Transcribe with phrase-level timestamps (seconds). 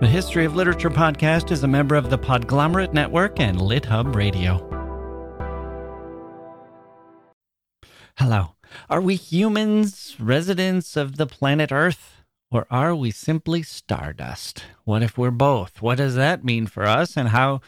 [0.00, 4.64] The History of Literature podcast is a member of the Podglomerate Network and LitHub Radio.
[8.16, 8.54] Hello.
[8.88, 12.22] Are we humans residents of the planet Earth?
[12.48, 14.62] Or are we simply stardust?
[14.84, 15.82] What if we're both?
[15.82, 17.60] What does that mean for us and how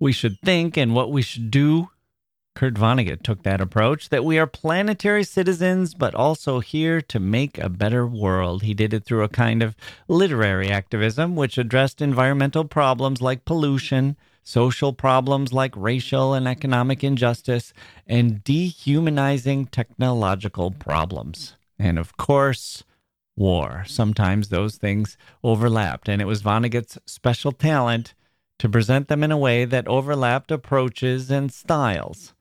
[0.00, 1.90] we should think and what we should do?
[2.56, 7.58] Kurt Vonnegut took that approach that we are planetary citizens, but also here to make
[7.58, 8.62] a better world.
[8.62, 9.76] He did it through a kind of
[10.08, 17.74] literary activism, which addressed environmental problems like pollution, social problems like racial and economic injustice,
[18.06, 21.56] and dehumanizing technological problems.
[21.78, 22.84] And of course,
[23.36, 23.84] war.
[23.86, 28.14] Sometimes those things overlapped, and it was Vonnegut's special talent
[28.58, 32.32] to present them in a way that overlapped approaches and styles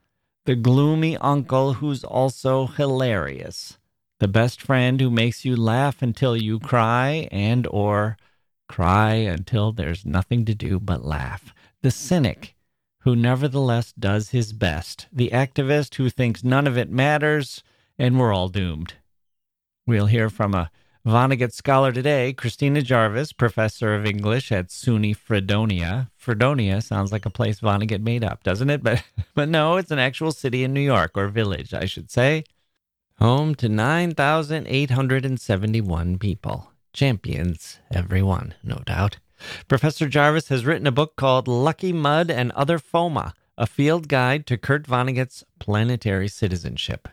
[0.45, 3.77] the gloomy uncle who's also hilarious,
[4.19, 8.17] the best friend who makes you laugh until you cry and or
[8.69, 12.55] cry until there's nothing to do but laugh, the cynic
[12.99, 17.63] who nevertheless does his best, the activist who thinks none of it matters
[17.97, 18.95] and we're all doomed.
[19.87, 20.71] We'll hear from a
[21.05, 26.09] Vonnegut Scholar today, Christina Jarvis, professor of English at SUNY Fredonia.
[26.17, 28.81] Fredonia sounds like a place Vonnegut made up, doesn't it?
[28.83, 29.03] But,
[29.35, 32.43] but no, it's an actual city in New York, or village, I should say.
[33.19, 36.71] Home to 9,871 people.
[36.91, 39.19] Champions, everyone, no doubt.
[39.67, 44.47] Professor Jarvis has written a book called Lucky Mud and Other FOMA, a field guide
[44.47, 47.07] to Kurt Vonnegut's planetary citizenship.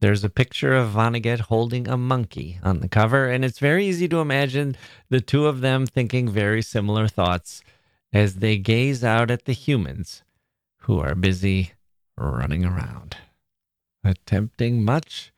[0.00, 4.08] There's a picture of Vonnegut holding a monkey on the cover, and it's very easy
[4.08, 4.76] to imagine
[5.08, 7.62] the two of them thinking very similar thoughts
[8.12, 10.22] as they gaze out at the humans
[10.82, 11.72] who are busy
[12.16, 13.16] running around,
[14.04, 15.32] attempting much,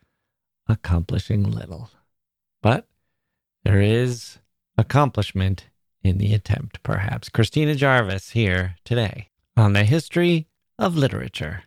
[0.68, 1.90] accomplishing little.
[2.62, 2.86] But
[3.64, 4.40] there is
[4.76, 5.68] accomplishment
[6.02, 7.30] in the attempt, perhaps.
[7.30, 11.64] Christina Jarvis here today on the history of literature.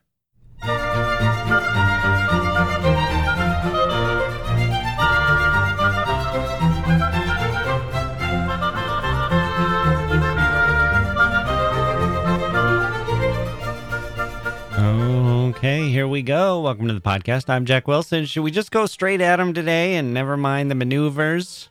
[15.63, 16.59] Okay, here we go.
[16.59, 17.49] Welcome to the podcast.
[17.49, 18.25] I'm Jacke Wilson.
[18.25, 21.69] Should we just go straight at him today and never mind the maneuvers?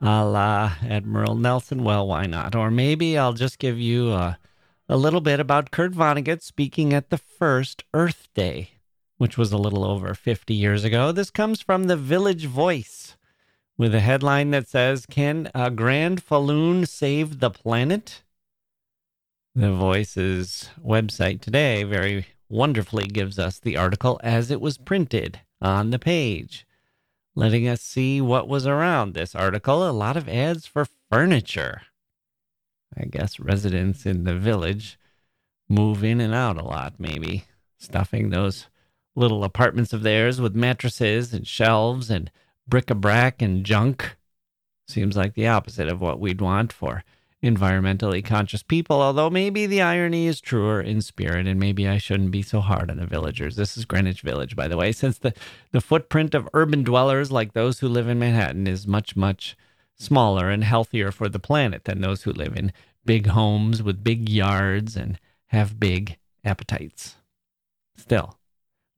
[0.00, 1.84] A la Admiral Nelson?
[1.84, 2.56] Well, why not?
[2.56, 4.36] Or maybe I'll just give you a,
[4.88, 8.70] a little bit about Kurt Vonnegut speaking at the first Earth Day,
[9.16, 11.12] which was a little over 50 years ago.
[11.12, 13.16] This comes from the Village Voice
[13.78, 18.24] with a headline that says Can a Granfalloon save the planet?
[19.54, 25.90] The Voice's website today very wonderfully gives us the article as it was printed on
[25.90, 26.66] the page,
[27.34, 29.88] letting us see what was around this article.
[29.88, 31.82] A lot of ads for furniture.
[32.96, 34.98] I guess residents in the village
[35.68, 37.44] move in and out a lot, maybe,
[37.78, 38.66] stuffing those
[39.14, 42.30] little apartments of theirs with mattresses and shelves and
[42.66, 44.16] bric a brac and junk.
[44.88, 47.04] Seems like the opposite of what we'd want for
[47.42, 52.30] environmentally conscious people, although maybe the irony is truer in spirit, and maybe I shouldn't
[52.30, 53.56] be so hard on the villagers.
[53.56, 55.32] This is Greenwich Village, by the way, since the,
[55.72, 59.56] the footprint of urban dwellers like those who live in Manhattan is much, much
[59.96, 62.72] smaller and healthier for the planet than those who live in
[63.04, 67.16] big homes with big yards and have big appetites.
[67.96, 68.38] Still,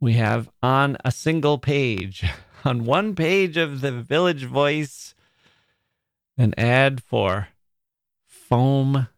[0.00, 2.24] we have on a single page,
[2.64, 5.14] on one page of the Village Voice,
[6.36, 7.48] an ad for
[8.52, 9.08] foam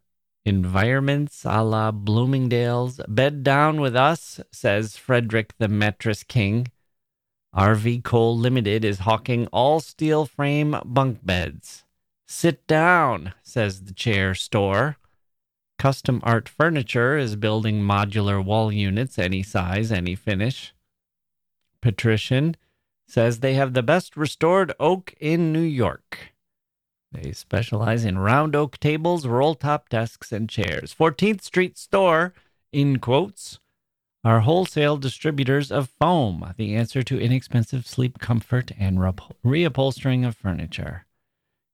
[0.45, 3.00] environments a la Bloomingdale's.
[3.09, 6.69] Bed down with us, says Frederick the Mattress King.
[7.53, 11.83] RV Cole Limited is hawking all steel frame bunk beds.
[12.28, 14.99] Sit down, says the chair store.
[15.81, 20.72] Custom Art Furniture is building modular wall units, any size, any finish.
[21.81, 22.55] Patrician
[23.09, 26.34] says they have the best restored oak in New York.
[27.15, 30.95] They specialize in round oak tables, roll top desks, and chairs.
[30.99, 32.34] 14th Street Store,
[32.72, 33.61] in quotes,
[34.25, 41.07] are wholesale distributors of foam, the answer to inexpensive sleep comfort and reupholstering of furniture.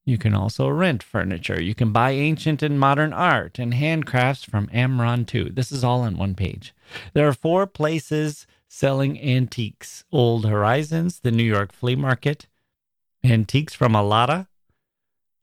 [0.05, 1.61] You can also rent furniture.
[1.61, 5.45] You can buy ancient and modern art and handcrafts from Amron too.
[5.45, 6.75] This is all on one page.
[7.15, 12.47] There are four places selling antiques Old Horizons, the New York Flea Market,
[13.23, 14.47] Antiques from Alada,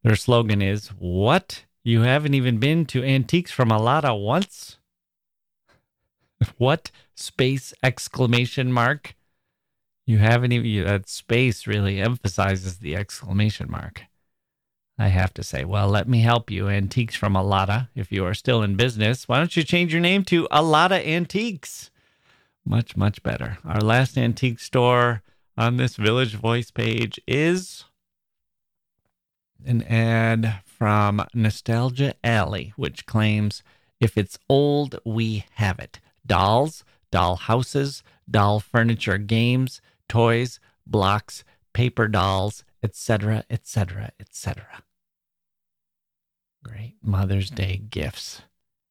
[0.08, 1.66] their slogan is, What?
[1.84, 4.78] You haven't even been to Antiques from Alada once?
[6.58, 6.92] what?
[7.16, 9.16] Space exclamation mark.
[10.06, 14.04] You haven't even, that space really emphasizes the exclamation mark.
[14.98, 16.70] I have to say, well, let me help you.
[16.70, 17.90] Antiques from Alada.
[17.94, 21.92] If you are still in business, why don't you change your name to Alada Antiques?
[22.66, 23.58] Much, much better.
[23.66, 25.22] Our last antique store
[25.58, 27.86] on this Village Voice page is
[29.66, 33.64] an ad from Nostalgia Alley, which claims
[34.00, 36.00] if it's old, we have it.
[36.26, 41.44] Dolls, doll houses, doll furniture, games, toys, blocks,
[41.74, 44.84] paper dolls, etc., etc., etc.
[46.64, 48.42] Great Mother's Day gifts.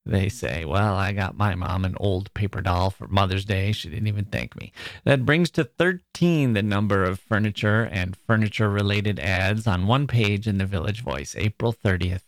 [0.07, 3.73] They say, Well, I got my mom an old paper doll for Mother's Day.
[3.73, 4.73] She didn't even thank me.
[5.05, 10.47] That brings to 13 the number of furniture and furniture related ads on one page
[10.47, 12.23] in the Village Voice, April 30th,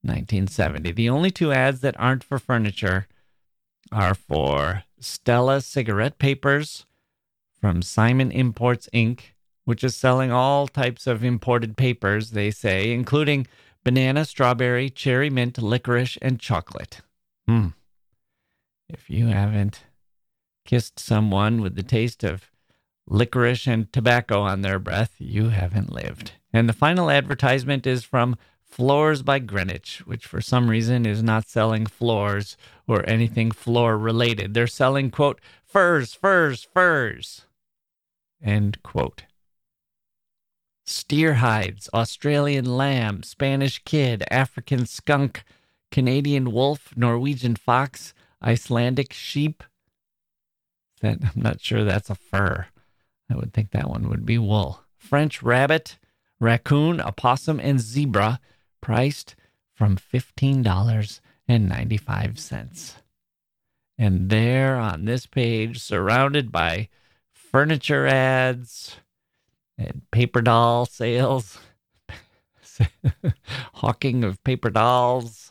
[0.00, 0.92] 1970.
[0.92, 3.06] The only two ads that aren't for furniture
[3.92, 6.86] are for Stella cigarette papers
[7.60, 9.20] from Simon Imports Inc.,
[9.66, 13.46] which is selling all types of imported papers, they say, including
[13.84, 17.02] banana, strawberry, cherry mint, licorice, and chocolate.
[17.50, 17.66] Hmm.
[18.88, 19.82] If you haven't
[20.64, 22.48] kissed someone with the taste of
[23.08, 26.30] licorice and tobacco on their breath, you haven't lived.
[26.52, 31.48] And the final advertisement is from Floors by Greenwich, which for some reason is not
[31.48, 32.56] selling floors
[32.86, 34.54] or anything floor related.
[34.54, 37.46] They're selling, quote, furs, furs, furs,
[38.40, 39.24] end quote.
[40.86, 45.42] Steer hides, Australian lamb, Spanish kid, African skunk,
[45.90, 49.62] Canadian wolf, Norwegian fox, Icelandic sheep.
[51.00, 52.66] That I'm not sure that's a fur.
[53.30, 54.82] I would think that one would be wool.
[54.96, 55.98] French rabbit,
[56.40, 58.40] raccoon, opossum, and zebra,
[58.80, 59.36] priced
[59.74, 62.94] from $15.95.
[63.96, 66.88] And there on this page, surrounded by
[67.32, 68.96] furniture ads
[69.76, 71.58] and paper doll sales,
[73.74, 75.49] hawking of paper dolls,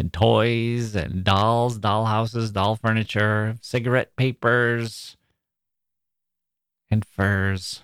[0.00, 5.16] and toys and dolls, doll houses, doll furniture, cigarette papers,
[6.90, 7.82] and furs.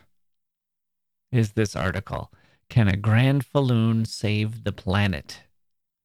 [1.31, 2.33] Is this article
[2.69, 5.43] Can a Granfalloon Save the Planet?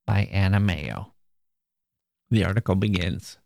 [0.05, 1.13] by Anna Mayo.
[2.29, 3.37] The article begins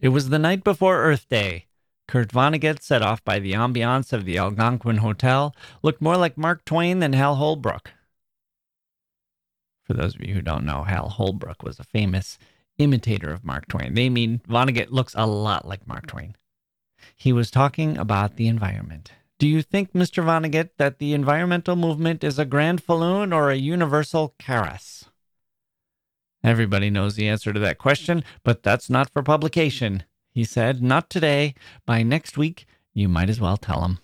[0.00, 1.66] It was the night before Earth Day.
[2.08, 6.64] Kurt Vonnegut, set off by the ambiance of the Algonquin Hotel, looked more like Mark
[6.64, 7.90] Twain than Hal Holbrook.
[9.84, 12.38] For those of you who don't know, Hal Holbrook was a famous
[12.78, 13.94] imitator of Mark Twain.
[13.94, 16.34] They mean Vonnegut looks a lot like Mark Twain.
[17.14, 19.12] He was talking about the environment.
[19.38, 20.24] Do you think, Mr.
[20.24, 25.04] Vonnegut, that the environmental movement is a granfalloon or a universal caress?
[26.42, 30.04] Everybody knows the answer to that question, but that's not for publication.
[30.30, 31.54] He said, Not today.
[31.86, 33.98] By next week, you might as well tell him.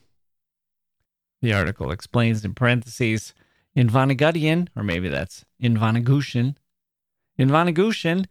[1.42, 3.34] The article explains in parentheses
[3.74, 6.56] in Vonnegutian, or maybe that's in Vonnegution.
[7.36, 8.26] In Vonnegution,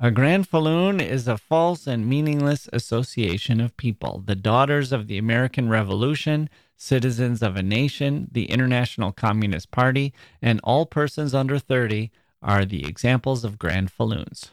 [0.00, 5.68] a granfalloon is a false and meaningless association of people, the daughters of the American
[5.68, 12.64] Revolution, citizens of a nation, the International Communist Party, and all persons under 30 are
[12.64, 14.50] the examples of granfalloons.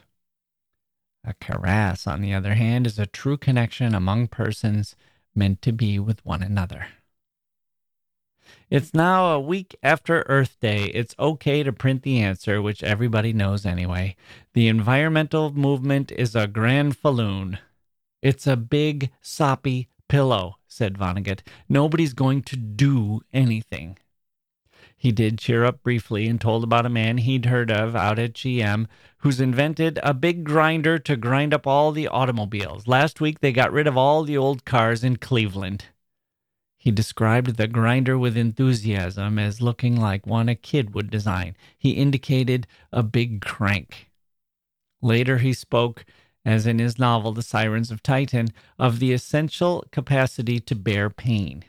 [1.24, 4.96] A caress, on the other hand, is a true connection among persons
[5.34, 6.88] meant to be with one another.
[8.68, 10.86] It's now a week after Earth Day.
[10.86, 14.16] It's okay to print the answer, which everybody knows anyway.
[14.54, 17.60] The environmental movement is a granfalloon.
[18.22, 21.42] It's a big, soppy pillow, said Vonnegut.
[21.68, 23.98] Nobody's going to do anything.
[24.96, 28.32] He did cheer up briefly and told about a man he'd heard of out at
[28.32, 28.86] GM
[29.18, 32.88] who's invented a big grinder to grind up all the automobiles.
[32.88, 35.84] Last week they got rid of all the old cars in Cleveland.
[36.86, 41.56] He described the grinder with enthusiasm as looking like one a kid would design.
[41.76, 44.08] He indicated a big crank.
[45.02, 46.04] Later, he spoke,
[46.44, 51.64] as in his novel The Sirens of Titan, of the essential capacity to bear pain.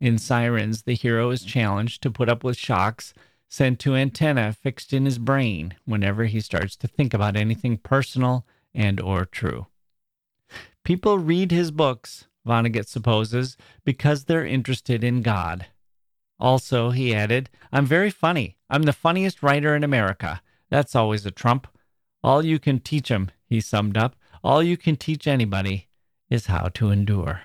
[0.00, 3.12] In Sirens, the hero is challenged to put up with shocks
[3.48, 8.46] sent to antenna fixed in his brain whenever he starts to think about anything personal
[8.72, 9.66] and or true.
[10.84, 15.66] People read his books Vonnegut supposes, because they're interested in God.
[16.38, 18.56] Also, he added, I'm very funny.
[18.68, 20.42] I'm the funniest writer in America.
[20.68, 21.66] That's always a trump.
[22.22, 25.88] All you can teach 'em, he summed up, all you can teach anybody
[26.28, 27.42] is how to endure.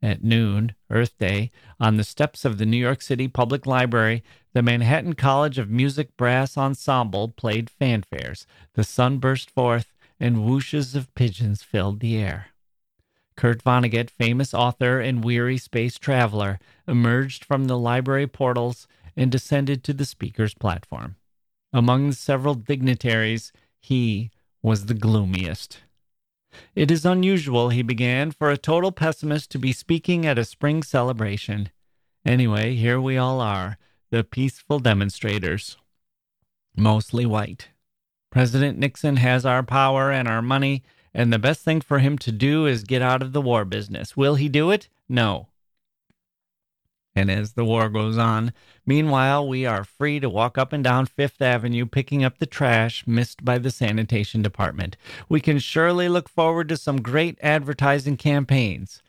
[0.00, 4.22] At noon, Earth Day, on the steps of the New York City Public Library,
[4.52, 8.46] the Manhattan College of Music Brass Ensemble played fanfares.
[8.74, 12.48] The sun burst forth, and whooshes of pigeons filled the air.
[13.38, 19.84] Kurt Vonnegut, famous author and weary space traveler, emerged from the library portals and descended
[19.84, 21.14] to the speaker's platform.
[21.72, 25.78] Among the several dignitaries, he was the gloomiest.
[26.74, 30.82] It is unusual, he began, for a total pessimist to be speaking at a spring
[30.82, 31.70] celebration.
[32.26, 33.78] Anyway, here we all are,
[34.10, 35.76] the peaceful demonstrators,
[36.76, 37.68] mostly white.
[38.30, 40.82] President Nixon has our power and our money,
[41.18, 44.16] and the best thing for him to do is get out of the war business.
[44.16, 44.88] Will he do it?
[45.08, 45.48] No.
[47.12, 48.52] And as the war goes on,
[48.86, 53.04] meanwhile, we are free to walk up and down Fifth Avenue picking up the trash
[53.04, 54.96] missed by the sanitation department.
[55.28, 59.02] We can surely look forward to some great advertising campaigns.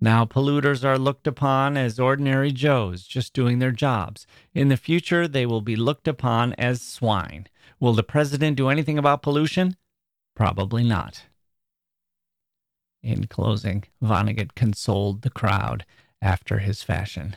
[0.00, 4.28] Now, polluters are looked upon as ordinary Joes just doing their jobs.
[4.54, 7.48] In the future, they will be looked upon as swine.
[7.80, 9.74] Will the president do anything about pollution?
[10.36, 11.24] Probably not.
[13.02, 15.84] In closing, Vonnegut consoled the crowd
[16.20, 17.36] after his fashion.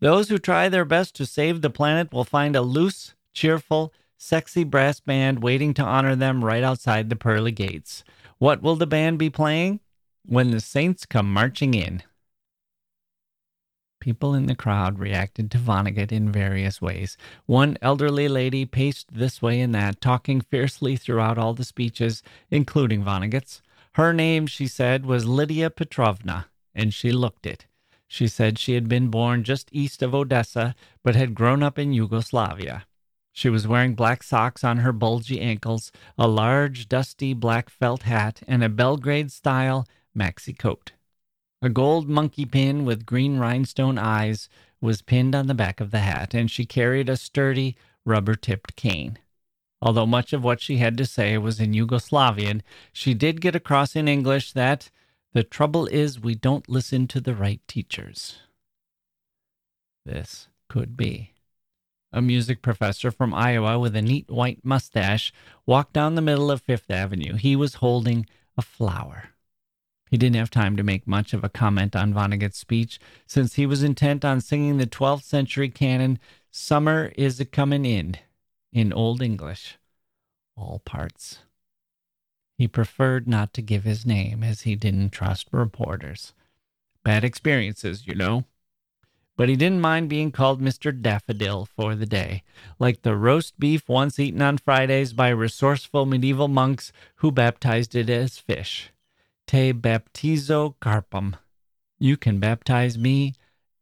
[0.00, 4.64] Those who try their best to save the planet will find a loose, cheerful, sexy
[4.64, 8.04] brass band waiting to honor them right outside the pearly gates.
[8.38, 9.80] What will the band be playing?
[10.26, 12.02] When the saints come marching in.
[14.00, 17.16] People in the crowd reacted to Vonnegut in various ways.
[17.46, 23.02] One elderly lady paced this way and that, talking fiercely throughout all the speeches, including
[23.02, 23.60] Vonnegut's.
[23.98, 27.66] Her name, she said, was Lydia Petrovna, and she looked it.
[28.06, 31.92] She said she had been born just east of Odessa, but had grown up in
[31.92, 32.86] Yugoslavia.
[33.32, 38.40] She was wearing black socks on her bulgy ankles, a large, dusty black felt hat,
[38.46, 39.84] and a Belgrade style
[40.16, 40.92] maxi coat.
[41.60, 44.48] A gold monkey pin with green rhinestone eyes
[44.80, 48.76] was pinned on the back of the hat, and she carried a sturdy, rubber tipped
[48.76, 49.18] cane.
[49.80, 53.94] Although much of what she had to say was in Yugoslavian, she did get across
[53.94, 54.90] in English that
[55.32, 58.38] the trouble is, we don't listen to the right teachers.
[60.04, 61.32] This could be.
[62.12, 65.32] A music professor from Iowa with a neat white mustache
[65.66, 67.34] walked down the middle of Fifth Avenue.
[67.34, 69.30] He was holding a flower.
[70.10, 73.66] He didn't have time to make much of a comment on Vonnegut's speech, since he
[73.66, 76.18] was intent on singing the 12th century canon,
[76.50, 78.16] Summer is a Comin' In,
[78.72, 79.78] in Old English,
[80.56, 81.40] all parts.
[82.56, 86.34] He preferred not to give his name as he didn't trust reporters.
[87.04, 88.44] Bad experiences, you know.
[89.36, 90.90] But he didn't mind being called Mr.
[90.90, 92.42] Daffodil for the day,
[92.80, 98.10] like the roast beef once eaten on Fridays by resourceful medieval monks who baptized it
[98.10, 98.90] as fish.
[99.46, 101.36] Te baptizo carpum.
[102.00, 103.34] You can baptize me,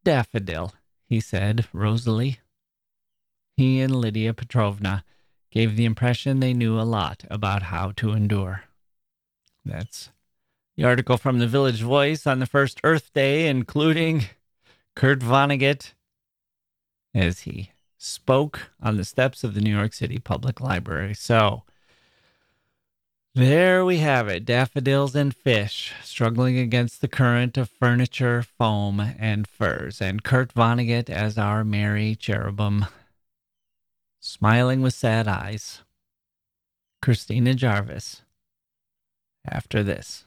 [0.05, 0.75] Daffodil,
[1.09, 2.41] he said rosily.
[3.57, 5.05] He and Lydia Petrovna
[5.51, 8.65] gave the impression they knew a lot about how to endure.
[9.65, 10.11] That's
[10.77, 14.27] the article from the Village Voice on the first Earth Day, including
[14.95, 15.95] Kurt Vonnegut
[17.15, 21.15] as he spoke on the steps of the New York City Public Library.
[21.15, 21.63] So
[23.35, 29.49] there we have it daffodils and fish struggling against the current of furniture, foam, and
[29.49, 32.85] furs, and Kurt Vonnegut as our merry cherubim,
[34.27, 35.83] smiling with sad eyes.
[37.01, 38.23] Christina Jarvis
[39.49, 40.25] after this.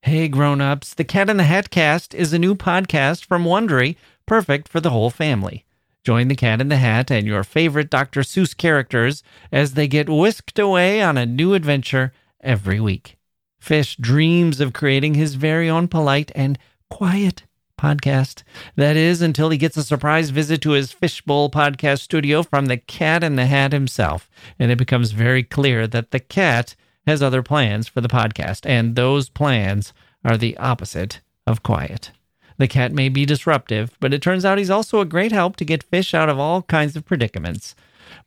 [0.00, 3.96] Hey grown-ups, the Cat in the Hat cast is a new podcast from Wondery,
[4.26, 5.64] perfect for the whole family.
[6.02, 8.22] Join the Cat in the Hat and your favorite Dr.
[8.22, 9.22] Seuss characters
[9.52, 13.18] as they get whisked away on a new adventure every week.
[13.60, 16.58] Fish dreams of creating his very own polite and
[16.90, 17.44] quiet
[17.82, 18.42] podcast.
[18.76, 22.76] That is, until he gets a surprise visit to his Fishbowl podcast studio from the
[22.76, 24.30] Cat in the Hat himself.
[24.58, 28.94] And it becomes very clear that the cat has other plans for the podcast, and
[28.94, 29.92] those plans
[30.24, 32.12] are the opposite of quiet.
[32.58, 35.64] The cat may be disruptive, but it turns out he's also a great help to
[35.64, 37.74] get fish out of all kinds of predicaments.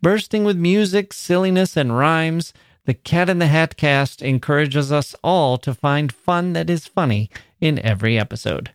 [0.01, 2.51] Bursting with music, silliness, and rhymes,
[2.85, 7.29] the Cat in the Hat cast encourages us all to find fun that is funny
[7.59, 8.74] in every episode.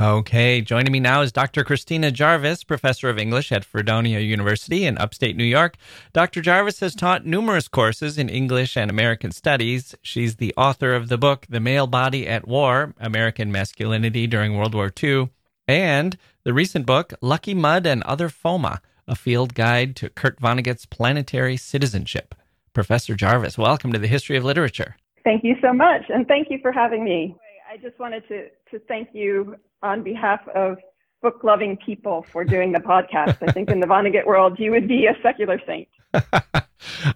[0.00, 1.62] Okay, joining me now is Dr.
[1.62, 5.76] Christina Jarvis, professor of English at Fredonia University in upstate New York.
[6.14, 6.40] Dr.
[6.40, 9.94] Jarvis has taught numerous courses in English and American studies.
[10.00, 14.74] She's the author of the book The Male Body at War American Masculinity During World
[14.74, 15.28] War II
[15.68, 20.86] and the recent book, Lucky Mud and Other FOMA, a field guide to Kurt Vonnegut's
[20.86, 22.34] planetary citizenship.
[22.72, 24.96] Professor Jarvis, welcome to the History of Literature.
[25.24, 27.36] Thank you so much, and thank you for having me.
[27.70, 30.78] I just wanted to, to thank you on behalf of
[31.22, 33.36] book loving people for doing the podcast.
[33.46, 35.88] I think in the Vonnegut world, you would be a secular saint.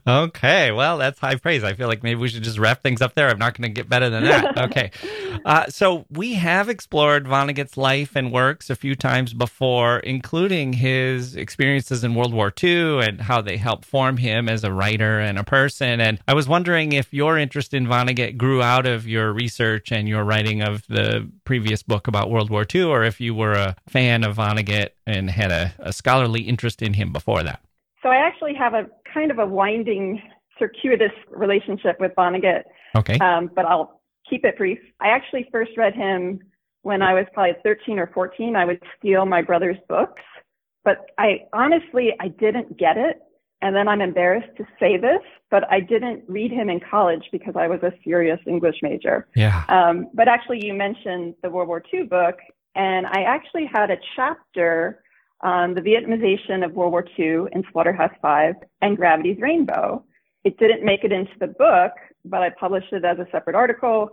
[0.06, 1.64] okay, well, that's high praise.
[1.64, 3.28] I feel like maybe we should just wrap things up there.
[3.28, 4.44] I'm not going to get better than that.
[4.64, 4.92] Okay.
[5.44, 11.36] Uh, so we have explored Vonnegut's life and works a few times before, including his
[11.36, 15.38] experiences in World War II and how they helped form him as a writer and
[15.38, 16.00] a person.
[16.00, 20.08] And I was wondering if your interest in Vonnegut grew out of your research and
[20.08, 23.76] your writing of the previous book about World War II, or if you were a
[23.88, 27.60] fan of Vonnegut and had a, a scholarly interest in him before that.
[28.02, 30.20] So I actually have a kind of a winding,
[30.58, 32.64] circuitous relationship with Vonnegut.
[32.96, 33.18] Okay.
[33.18, 34.78] Um, but I'll keep it brief.
[35.00, 36.40] I actually first read him
[36.82, 38.56] when I was probably 13 or 14.
[38.56, 40.22] I would steal my brother's books,
[40.84, 43.20] but I honestly, I didn't get it.
[43.62, 47.54] And then I'm embarrassed to say this, but I didn't read him in college because
[47.56, 49.26] I was a serious English major.
[49.34, 49.64] Yeah.
[49.68, 52.36] Um, but actually, you mentioned the World War II book,
[52.74, 55.03] and I actually had a chapter
[55.44, 60.02] on the Vietnamization of World War II in Slaughterhouse Five and Gravity's Rainbow.
[60.42, 61.92] It didn't make it into the book,
[62.24, 64.10] but I published it as a separate article.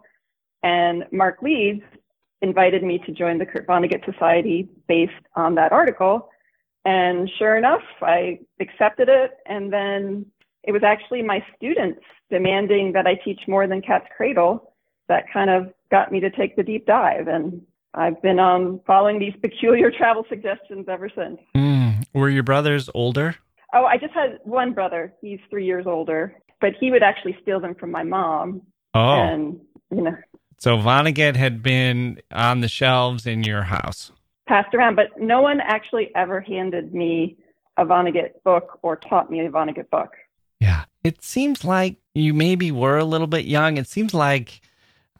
[0.62, 1.84] And Marc Leeds
[2.42, 6.30] invited me to join the Kurt Vonnegut Society based on that article.
[6.84, 9.32] And sure enough, I accepted it.
[9.46, 10.26] And then
[10.64, 14.74] it was actually my students demanding that I teach more than Cat's Cradle
[15.08, 17.28] that kind of got me to take the deep dive.
[17.28, 17.62] And
[17.94, 21.40] I've been um, following these peculiar travel suggestions ever since.
[21.56, 22.06] Mm.
[22.14, 23.36] Were your brothers older?
[23.74, 25.14] Oh, I just had one brother.
[25.22, 28.62] He's three years older, but he would actually steal them from my mom.
[28.94, 29.14] Oh.
[29.14, 30.16] And, you know.
[30.58, 34.12] So Vonnegut had been on the shelves in your house.
[34.48, 37.38] Passed around, but no one actually ever handed me
[37.78, 40.12] a Vonnegut book or taught me a Vonnegut book.
[40.60, 40.86] Yeah.
[41.04, 43.78] It seems like you maybe were a little bit young.
[43.78, 44.62] It seems like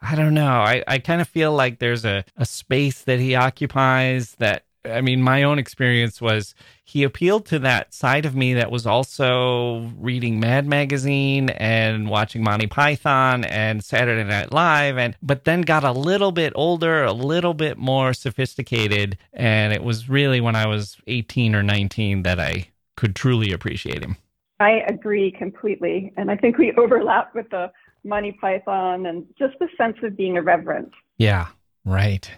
[0.02, 0.50] I don't know.
[0.50, 5.02] I, I kind of feel like there's a, a space that he occupies that I
[5.02, 9.92] mean, my own experience was he appealed to that side of me that was also
[9.98, 15.84] reading Mad Magazine and watching Monty Python and Saturday Night Live, and but then got
[15.84, 20.66] a little bit older, a little bit more sophisticated, and it was really when I
[20.66, 24.18] was 18 or 19 that I could truly appreciate him.
[24.60, 27.72] I agree completely, and I think we overlap with the
[28.04, 30.92] Monty Python and just the sense of being irreverent.
[31.18, 31.48] Yeah,
[31.86, 32.30] right.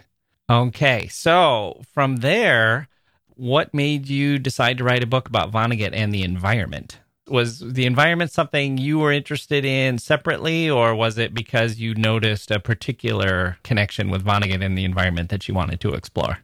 [0.50, 2.88] Okay, so from there,
[3.36, 7.00] what made you decide to write a book about Vonnegut and the environment?
[7.28, 12.50] Was the environment something you were interested in separately, or was it because you noticed
[12.50, 16.38] a particular connection with Vonnegut and the environment that you wanted to explore?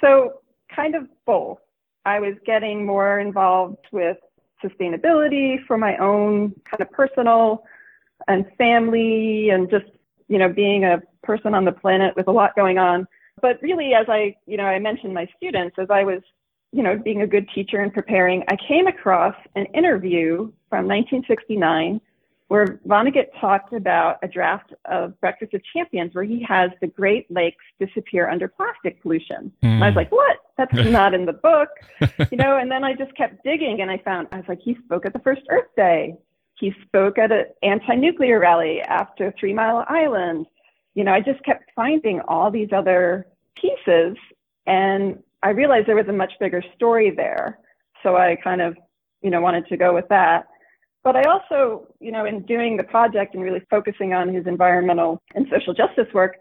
[0.00, 0.40] So,
[0.74, 1.58] kind of both.
[2.06, 4.16] I was getting more involved with
[4.64, 7.64] sustainability for my own kind of personal
[8.28, 9.86] and family and just,
[10.28, 13.06] you know, being a person on the planet with a lot going on.
[13.40, 16.22] But really, as I, you know, I mentioned my students, as I was,
[16.72, 22.00] you know, being a good teacher and preparing, I came across an interview from 1969
[22.52, 27.30] where Vonnegut talked about a draft of Breakfast of Champions where he has the Great
[27.30, 29.50] Lakes disappear under plastic pollution.
[29.62, 29.76] Mm.
[29.76, 30.36] And I was like, what?
[30.58, 31.70] That's not in the book,
[32.30, 34.76] you know, and then I just kept digging and I found, I was like, he
[34.84, 36.18] spoke at the first Earth Day.
[36.62, 40.46] He spoke at an anti-nuclear rally after Three Mile Island.
[40.94, 43.26] You know, I just kept finding all these other
[43.60, 44.16] pieces
[44.68, 47.58] and I realized there was a much bigger story there.
[48.04, 48.76] So I kind of,
[49.22, 50.46] you know, wanted to go with that.
[51.02, 55.20] But I also, you know, in doing the project and really focusing on his environmental
[55.34, 56.36] and social justice work,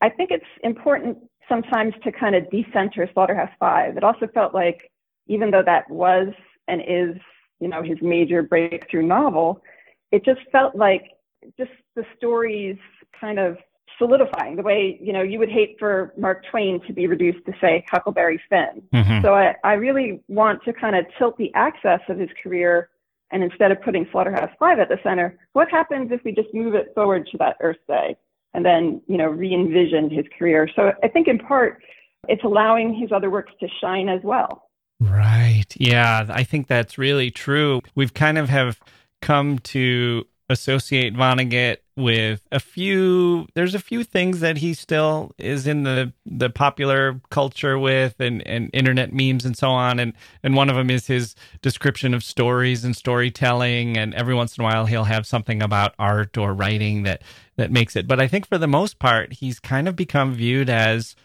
[0.00, 3.96] I think it's important sometimes to kind of decenter Slaughterhouse Five.
[3.96, 4.88] It also felt like,
[5.26, 6.28] even though that was
[6.68, 7.20] and is,
[7.60, 9.62] you know, his major breakthrough novel,
[10.10, 11.12] it just felt like
[11.58, 12.76] just the stories
[13.18, 13.56] kind of
[13.98, 17.52] solidifying the way you know you would hate for mark twain to be reduced to
[17.60, 18.82] say huckleberry finn.
[18.92, 19.24] Mm-hmm.
[19.24, 22.88] so I, I really want to kind of tilt the axis of his career
[23.30, 26.74] and instead of putting slaughterhouse five at the center what happens if we just move
[26.74, 28.16] it forward to that earth day
[28.52, 30.68] and then you know re-envision his career?
[30.74, 31.80] So i think in part
[32.28, 34.70] it's allowing his other works to shine as well.
[35.00, 35.33] Right
[35.78, 37.80] yeah i think that's really true.
[37.94, 38.80] We've kind of have
[39.20, 45.66] come to associate Vonnegut with a few there's a few things that he still is
[45.66, 49.98] in the the popular culture with and and internet memes and so on.
[49.98, 53.96] And and one of them is his description of stories and storytelling.
[53.96, 57.22] And every once in a while he'll have something about art or writing that
[57.56, 58.06] that makes it.
[58.06, 61.16] But i think for the most part he's kind of become viewed as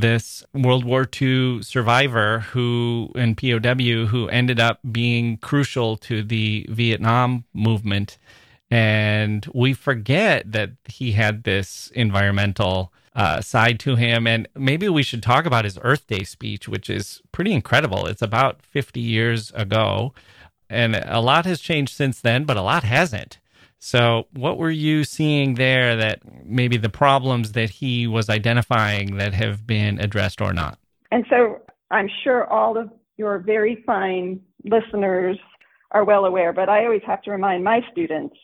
[0.00, 6.66] this World War II survivor who and POW who ended up being crucial to the
[6.68, 8.18] Vietnam movement.
[8.70, 14.26] And we forget that he had this environmental uh, side to him.
[14.26, 18.06] And maybe we should talk about his Earth Day speech, which is pretty incredible.
[18.06, 20.12] It's about 50 years ago.
[20.68, 23.38] And a lot has changed since then, but a lot hasn't.
[23.78, 29.34] So, what were you seeing there that maybe the problems that he was identifying that
[29.34, 30.78] have been addressed or not?
[31.10, 31.60] And so,
[31.90, 35.38] I'm sure all of your very fine listeners
[35.92, 38.36] are well aware, but I always have to remind my students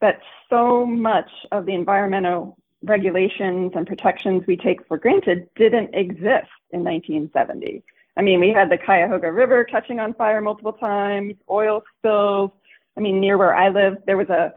[0.00, 0.20] that
[0.50, 6.84] so much of the environmental regulations and protections we take for granted didn't exist in
[6.84, 7.82] 1970.
[8.16, 12.50] I mean, we had the Cuyahoga River catching on fire multiple times, oil spills.
[12.96, 14.54] I mean, near where I live, there was a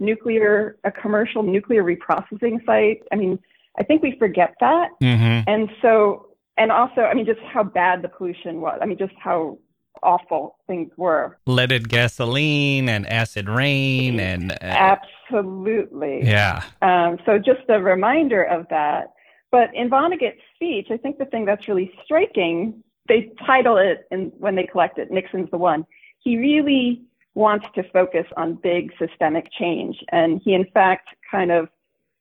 [0.00, 3.02] nuclear, a commercial nuclear reprocessing site.
[3.12, 3.38] I mean,
[3.78, 4.90] I think we forget that.
[5.02, 5.48] Mm-hmm.
[5.48, 8.78] And so, and also, I mean, just how bad the pollution was.
[8.82, 9.58] I mean, just how
[10.02, 11.38] awful things were.
[11.46, 14.52] Leaded gasoline and acid rain and.
[14.52, 16.20] Uh, Absolutely.
[16.24, 16.62] Yeah.
[16.82, 19.12] Um, so just a reminder of that.
[19.50, 24.32] But in Vonnegut's speech, I think the thing that's really striking, they title it in,
[24.38, 25.84] when they collect it, Nixon's the One.
[26.20, 27.02] He really
[27.40, 29.96] wants to focus on big systemic change.
[30.12, 31.68] And he, in fact, kind of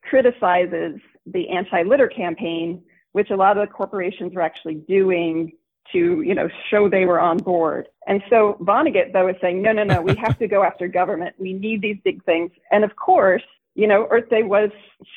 [0.02, 5.52] criticizes the anti litter campaign, which a lot of the corporations were actually doing
[5.92, 7.88] to, you know, show they were on board.
[8.08, 11.36] And so Vonnegut, though, is saying, no, no, no, we have to go after government.
[11.38, 12.52] We need these big things.
[12.72, 13.44] And of course,
[13.76, 14.70] you know, Earth Day was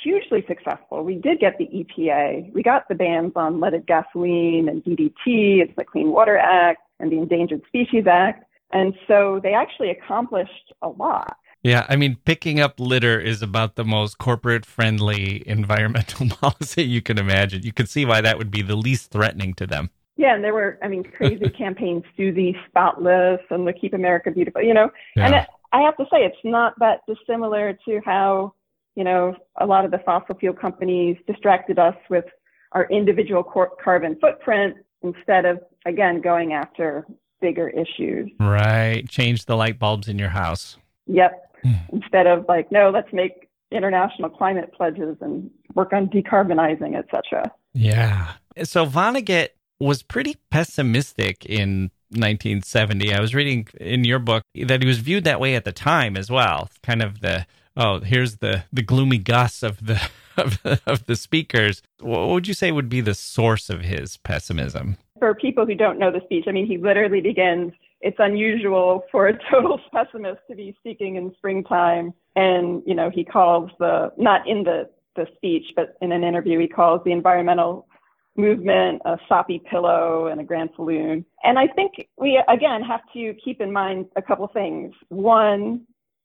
[0.03, 1.05] hugely successful.
[1.05, 2.53] We did get the EPA.
[2.53, 5.63] We got the bans on leaded gasoline and DDT.
[5.63, 8.45] It's the Clean Water Act and the Endangered Species Act.
[8.73, 11.37] And so they actually accomplished a lot.
[11.63, 17.03] Yeah, I mean, picking up litter is about the most corporate friendly environmental policy you
[17.03, 17.63] can imagine.
[17.63, 19.91] You can see why that would be the least threatening to them.
[20.17, 24.63] Yeah, and there were, I mean, crazy campaigns, Susie Spotless and the Keep America Beautiful,
[24.63, 24.91] you know.
[25.17, 25.27] Yeah.
[25.27, 28.55] And it, I have to say, it's not that dissimilar to how,
[28.95, 32.27] you know, a lot of the fossil fuel companies distracted us with
[32.73, 33.43] our individual
[33.83, 37.07] carbon footprint instead of, again, going after
[37.43, 38.31] bigger issues.
[38.41, 39.07] Right.
[39.09, 40.79] Change the light bulbs in your house.
[41.07, 41.57] Yep.
[41.63, 41.73] Hmm.
[41.93, 47.53] Instead of like, no, let's make international climate pledges and work on decarbonizing, etc.
[47.75, 48.33] Yeah.
[48.63, 49.49] So Vonnegut
[49.81, 53.13] was pretty pessimistic in 1970.
[53.13, 56.17] I was reading in your book that he was viewed that way at the time
[56.17, 56.71] as well.
[56.83, 60.01] Kind of the oh, here's the the gloomy Gus of the
[60.37, 61.83] of, of the speakers.
[62.01, 64.99] What would you say would be the source of his pessimism?
[65.23, 67.73] For people who don't know the speech, I mean, he literally begins.
[68.01, 73.23] It's unusual for a total pessimist to be speaking in springtime, and you know, he
[73.23, 77.87] calls the not in the the speech, but in an interview, he calls the environmental
[78.35, 81.25] movement, a soppy pillow, and a granfalloon.
[81.45, 84.93] And I think we, again, have to keep in mind a couple things.
[85.09, 85.83] One,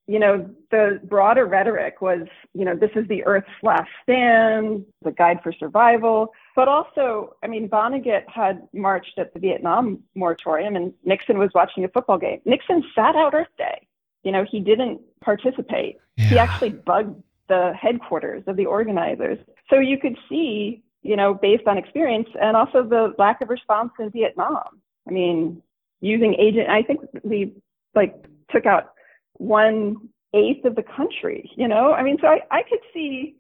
[0.07, 2.21] you know, the broader rhetoric was,
[2.55, 6.33] you know, this is the Earth's last stand, the guide for survival.
[6.57, 11.85] But also, I mean, Vonnegut had marched at the Vietnam moratorium and Nixon was watching
[11.85, 12.41] a football game.
[12.43, 13.87] Nixon sat out Earth Day.
[14.23, 15.97] You know, he didn't participate.
[16.17, 16.25] Yeah.
[16.25, 19.37] He actually bugged the headquarters of the organizers.
[19.69, 23.91] So you could see you know, based on experience and also the lack of response
[23.97, 24.81] in Vietnam.
[25.07, 25.61] I mean,
[26.01, 27.53] using agent, I think we
[27.95, 28.13] like
[28.51, 28.91] took out
[29.35, 31.93] one eighth of the country, you know?
[31.93, 33.37] I mean, so I, I could see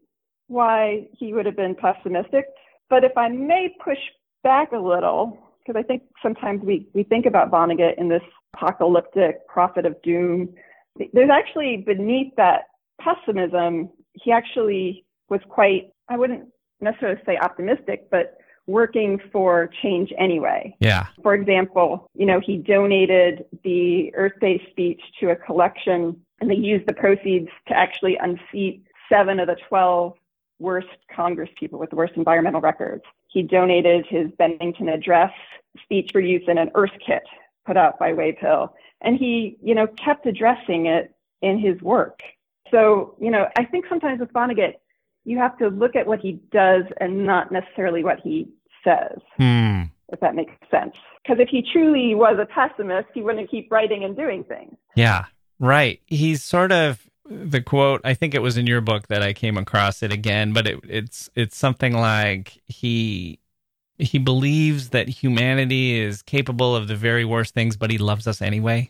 [0.47, 2.45] why he would have been pessimistic.
[2.89, 3.97] But if I may push
[4.43, 8.21] back a little, because I think sometimes we, we think about Vonnegut in this
[8.53, 10.53] apocalyptic prophet of doom.
[11.13, 12.61] There's actually beneath that
[13.01, 16.47] pessimism, he actually was quite, I wouldn't
[16.81, 20.75] necessarily say optimistic, but working for change anyway.
[20.79, 21.07] Yeah.
[21.23, 26.55] For example, you know, he donated the Earth Day speech to a collection and they
[26.55, 30.13] used the proceeds to actually unseat seven of the 12
[30.59, 33.03] worst Congress people with the worst environmental records.
[33.27, 35.31] He donated his Bennington address
[35.83, 37.23] speech for use in an Earth kit
[37.65, 38.73] put out by Wave Hill.
[39.01, 42.21] And he, you know, kept addressing it in his work.
[42.71, 44.73] So, you know, I think sometimes with Vonnegut,
[45.25, 48.47] you have to look at what he does and not necessarily what he
[48.83, 49.19] says.
[49.37, 49.83] Hmm.
[50.09, 50.95] If that makes sense.
[51.21, 54.77] Because if he truly was a pessimist, he wouldn't keep writing and doing things.
[54.95, 55.25] Yeah,
[55.59, 55.99] right.
[56.05, 58.01] He's sort of the quote.
[58.03, 60.79] I think it was in your book that I came across it again, but it,
[60.83, 63.39] it's it's something like he
[63.97, 68.41] he believes that humanity is capable of the very worst things, but he loves us
[68.41, 68.89] anyway.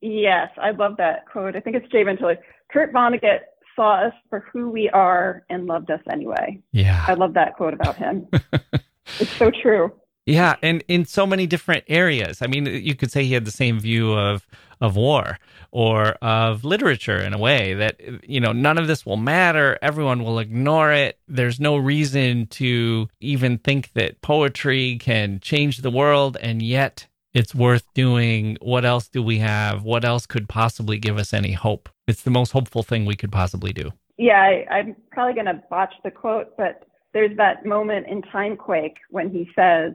[0.00, 1.56] Yes, I love that quote.
[1.56, 2.38] I think it's Jay Venturi.
[2.70, 3.40] Kurt Vonnegut
[3.74, 6.60] saw us for who we are and loved us anyway.
[6.72, 7.04] Yeah.
[7.06, 8.26] I love that quote about him.
[9.20, 9.92] it's so true.
[10.24, 12.42] Yeah, and in so many different areas.
[12.42, 14.46] I mean, you could say he had the same view of
[14.80, 15.38] of war
[15.70, 19.78] or of literature in a way that you know none of this will matter.
[19.82, 21.18] Everyone will ignore it.
[21.28, 27.54] There's no reason to even think that poetry can change the world and yet it's
[27.54, 28.56] worth doing.
[28.62, 29.82] What else do we have?
[29.82, 31.88] What else could possibly give us any hope?
[32.06, 33.92] It's the most hopeful thing we could possibly do.
[34.18, 38.96] Yeah I, i'm probably going to botch the quote but there's that moment in timequake
[39.10, 39.92] when he says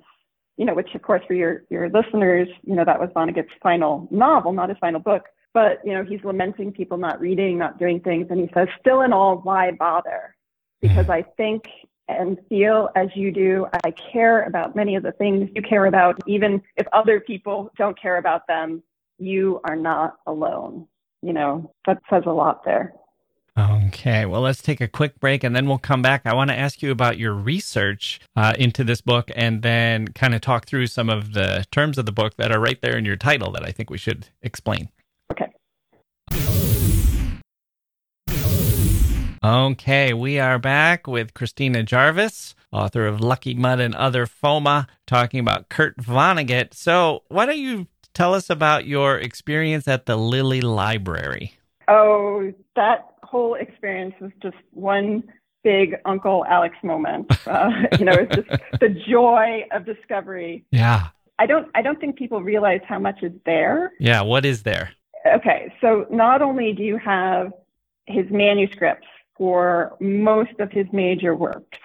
[0.57, 4.07] you know, which of course for your, your listeners, you know, that was Vonnegut's final
[4.11, 5.25] novel, not his final book.
[5.53, 8.27] But, you know, he's lamenting people not reading, not doing things.
[8.29, 10.35] And he says, still in all, why bother?
[10.81, 11.65] Because I think
[12.07, 13.67] and feel as you do.
[13.83, 16.19] I care about many of the things you care about.
[16.27, 18.83] Even if other people don't care about them,
[19.17, 20.87] you are not alone.
[21.21, 22.93] You know, that says a lot there.
[23.57, 26.21] Okay, well, let's take a quick break and then we'll come back.
[26.25, 30.33] I want to ask you about your research uh, into this book and then kind
[30.33, 33.03] of talk through some of the terms of the book that are right there in
[33.03, 34.89] your title that I think we should explain.
[35.31, 35.51] Okay.
[39.43, 45.41] Okay, we are back with Christina Jarvis, author of Lucky Mud and Other FOMA, talking
[45.41, 46.73] about Kurt Vonnegut.
[46.73, 51.55] So, why don't you tell us about your experience at the Lilly Library?
[51.87, 55.23] Oh, that whole experience was just one
[55.63, 57.31] big Uncle Alex moment.
[57.47, 60.65] Uh, you know, it's just the joy of discovery.
[60.71, 61.07] Yeah.
[61.39, 61.69] I don't.
[61.73, 63.93] I don't think people realize how much is there.
[63.99, 64.21] Yeah.
[64.21, 64.91] What is there?
[65.25, 65.73] Okay.
[65.81, 67.51] So not only do you have
[68.05, 71.77] his manuscripts for most of his major works,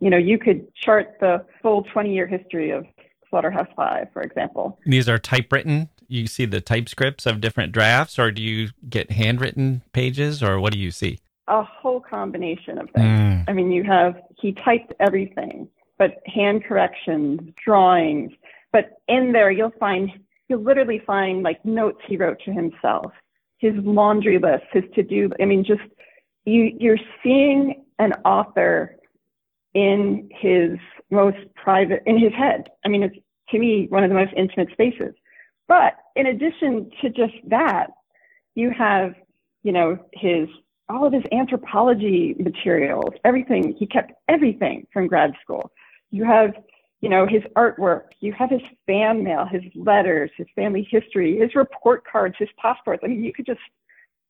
[0.00, 2.84] you know, you could chart the full 20-year history of
[3.30, 4.78] Slaughterhouse Five, for example.
[4.84, 9.82] These are typewritten you see the typescripts of different drafts, or do you get handwritten
[9.92, 11.20] pages, or what do you see?
[11.48, 13.06] A whole combination of things.
[13.06, 13.44] Mm.
[13.46, 15.68] I mean, you have, he typed everything,
[15.98, 18.32] but hand corrections, drawings.
[18.72, 20.10] But in there, you'll find,
[20.48, 23.12] you'll literally find like notes he wrote to himself,
[23.58, 25.30] his laundry list, his to do.
[25.40, 25.82] I mean, just,
[26.44, 28.96] you, you're seeing an author
[29.74, 30.78] in his
[31.10, 32.68] most private, in his head.
[32.84, 33.16] I mean, it's
[33.50, 35.14] to me one of the most intimate spaces.
[35.68, 37.88] But in addition to just that,
[38.54, 39.14] you have,
[39.62, 40.48] you know, his
[40.88, 43.74] all of his anthropology materials, everything.
[43.78, 45.70] He kept everything from grad school.
[46.10, 46.54] You have,
[47.02, 48.04] you know, his artwork.
[48.20, 53.02] You have his fan mail, his letters, his family history, his report cards, his passports.
[53.04, 53.60] I mean, you could just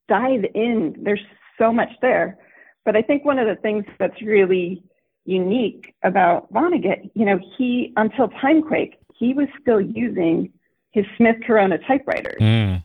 [0.09, 0.97] dive in.
[1.01, 1.23] There's
[1.59, 2.39] so much there.
[2.85, 4.83] But I think one of the things that's really
[5.25, 10.53] unique about Vonnegut, you know, he, until Timequake, he was still using
[10.91, 12.41] his Smith Corona typewriters.
[12.41, 12.83] Mm.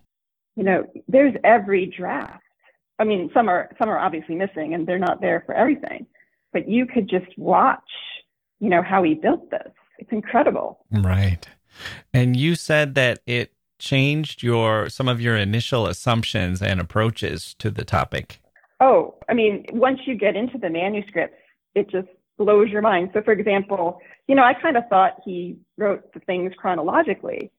[0.56, 2.44] You know, there's every draft.
[3.00, 6.06] I mean, some are some are obviously missing and they're not there for everything,
[6.52, 7.80] but you could just watch,
[8.60, 9.72] you know, how he built this.
[9.98, 10.86] It's incredible.
[10.92, 11.48] Right.
[12.14, 17.72] And you said that it changed your some of your initial assumptions and approaches to
[17.72, 18.40] the topic.
[18.80, 21.38] Oh, I mean, once you get into the manuscripts,
[21.74, 23.10] it just blows your mind.
[23.14, 27.52] So for example, you know, I kind of thought he wrote the things chronologically,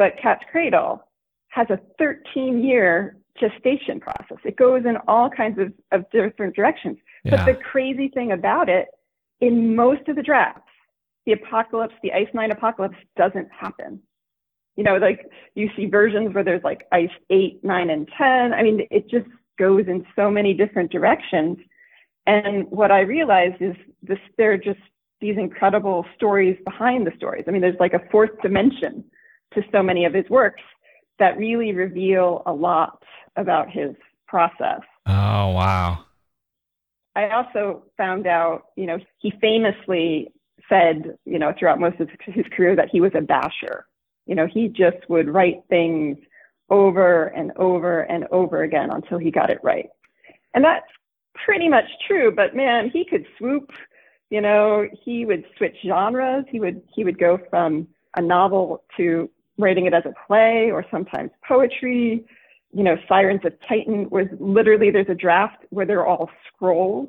[0.00, 1.06] but Cat's Cradle
[1.48, 4.38] has a 13 year gestation process.
[4.46, 6.96] It goes in all kinds of, of different directions.
[7.22, 7.36] Yeah.
[7.36, 8.88] But the crazy thing about it,
[9.42, 10.62] in most of the drafts,
[11.26, 14.00] the apocalypse, the Ice Nine apocalypse doesn't happen.
[14.76, 18.54] You know, like you see versions where there's like Ice 8, 9, and 10.
[18.54, 19.26] I mean, it just
[19.58, 21.58] goes in so many different directions.
[22.26, 24.80] And what I realized is this, there are just
[25.20, 27.44] these incredible stories behind the stories.
[27.46, 29.04] I mean, there's like a fourth dimension
[29.54, 30.62] to so many of his works
[31.18, 33.02] that really reveal a lot
[33.36, 33.94] about his
[34.26, 34.80] process.
[35.06, 36.04] Oh, wow.
[37.16, 40.32] I also found out, you know, he famously
[40.68, 43.86] said, you know, throughout most of his career that he was a basher.
[44.26, 46.16] You know, he just would write things
[46.70, 49.88] over and over and over again until he got it right.
[50.54, 50.86] And that's
[51.34, 53.70] pretty much true, but man, he could swoop,
[54.30, 56.44] you know, he would switch genres.
[56.48, 59.28] He would he would go from a novel to
[59.60, 62.24] writing it as a play or sometimes poetry.
[62.72, 67.08] You know, Sirens of Titan was literally there's a draft where they're all scrolls.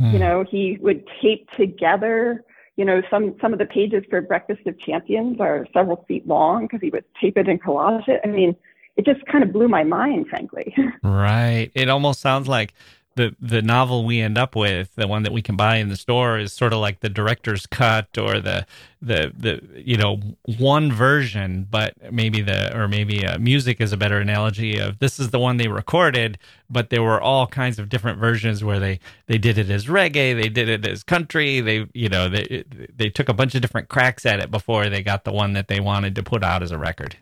[0.00, 0.12] Mm.
[0.12, 2.44] You know, he would tape together.
[2.76, 6.66] You know, some some of the pages for Breakfast of Champions are several feet long
[6.66, 8.20] because he would tape it and collage it.
[8.24, 8.54] I mean,
[8.96, 10.74] it just kind of blew my mind, frankly.
[11.02, 11.70] right.
[11.74, 12.74] It almost sounds like
[13.18, 15.96] the the novel we end up with, the one that we can buy in the
[15.96, 18.64] store, is sort of like the director's cut or the
[19.02, 20.20] the the you know
[20.58, 25.18] one version, but maybe the or maybe uh, music is a better analogy of this
[25.18, 26.38] is the one they recorded,
[26.70, 30.40] but there were all kinds of different versions where they they did it as reggae,
[30.40, 33.88] they did it as country, they you know they they took a bunch of different
[33.88, 36.70] cracks at it before they got the one that they wanted to put out as
[36.70, 37.16] a record.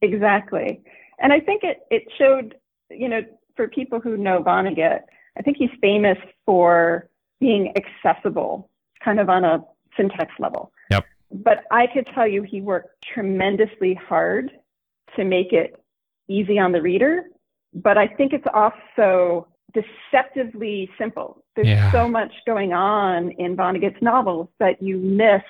[0.00, 0.80] Exactly,
[1.18, 2.54] and I think it it showed
[2.90, 3.20] you know
[3.54, 5.02] for people who know Vonnegut
[5.36, 7.08] I think he's famous for
[7.40, 8.70] being accessible,
[9.02, 9.64] kind of on a
[9.96, 10.72] syntax level.
[10.90, 11.04] Yep.
[11.32, 14.50] But I could tell you he worked tremendously hard
[15.16, 15.82] to make it
[16.28, 17.24] easy on the reader.
[17.74, 21.42] But I think it's also deceptively simple.
[21.56, 21.90] There's yeah.
[21.90, 25.42] so much going on in Vonnegut's novels that you miss,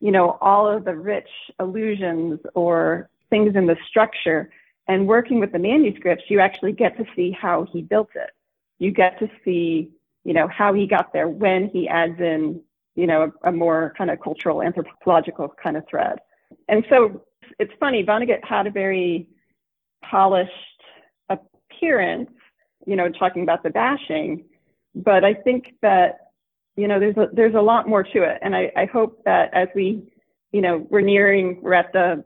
[0.00, 4.50] you know, all of the rich allusions or things in the structure.
[4.88, 8.30] And working with the manuscripts, you actually get to see how he built it
[8.78, 9.90] you get to see,
[10.24, 12.60] you know, how he got there when he adds in,
[12.94, 16.18] you know, a, a more kind of cultural anthropological kind of thread.
[16.68, 17.22] And so
[17.58, 19.28] it's funny, Vonnegut had a very
[20.02, 20.52] polished
[21.28, 22.30] appearance,
[22.86, 24.44] you know, talking about the bashing,
[24.94, 26.18] but I think that,
[26.76, 28.38] you know, there's a, there's a lot more to it.
[28.42, 30.12] And I, I hope that as we,
[30.52, 32.24] you know, we're nearing, we're at the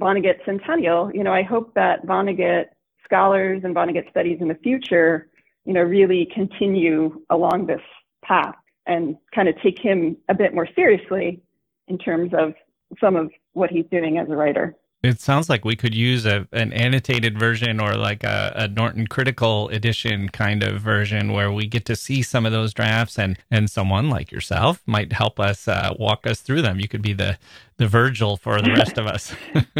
[0.00, 2.66] Vonnegut centennial, you know, I hope that Vonnegut
[3.04, 5.28] scholars and Vonnegut studies in the future
[5.64, 7.80] you know, really continue along this
[8.24, 8.54] path
[8.86, 11.40] and kind of take him a bit more seriously
[11.88, 12.54] in terms of
[13.00, 14.74] some of what he's doing as a writer.
[15.02, 19.08] It sounds like we could use a, an annotated version or like a, a, Norton
[19.08, 23.36] Critical edition kind of version where we get to see some of those drafts and,
[23.50, 26.78] and someone like yourself might help us uh, walk us through them.
[26.78, 27.36] You could be the,
[27.78, 29.34] the Virgil for the rest of us.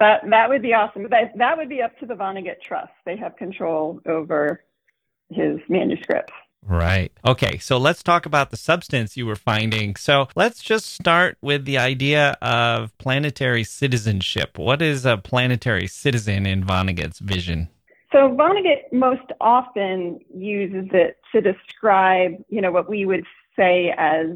[0.00, 1.06] that, that would be awesome.
[1.10, 2.92] That, that would be up to the Vonnegut Trust.
[3.04, 4.64] They have control over
[5.30, 6.32] his manuscripts.
[6.66, 7.12] Right.
[7.24, 7.58] Okay.
[7.58, 9.96] So let's talk about the substance you were finding.
[9.96, 14.58] So let's just start with the idea of planetary citizenship.
[14.58, 17.68] What is a planetary citizen in Vonnegut's vision?
[18.12, 23.24] So Vonnegut most often uses it to describe, you know, what we would
[23.56, 24.26] say as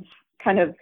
[0.42, 0.74] kind of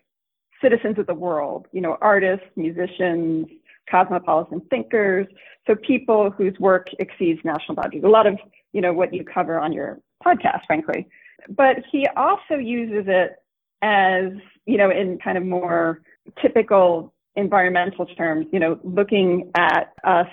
[0.62, 3.46] citizens of the world, you know, artists, musicians,
[3.90, 5.26] cosmopolitan thinkers,
[5.66, 8.04] so people whose work exceeds national boundaries.
[8.04, 8.38] A lot of
[8.72, 11.08] you know, what you cover on your podcast, frankly.
[11.48, 13.36] But he also uses it
[13.82, 14.32] as,
[14.66, 16.02] you know, in kind of more
[16.40, 20.28] typical environmental terms, you know, looking at us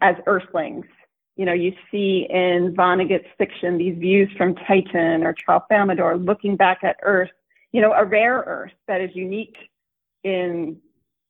[0.00, 0.86] as earthlings.
[1.36, 6.84] You know, you see in Vonnegut's fiction these views from Titan or Tralfamadore looking back
[6.84, 7.30] at Earth,
[7.72, 9.56] you know, a rare Earth that is unique
[10.24, 10.76] in,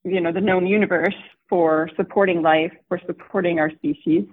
[0.03, 1.15] you know, the known universe
[1.47, 4.25] for supporting life, for supporting our species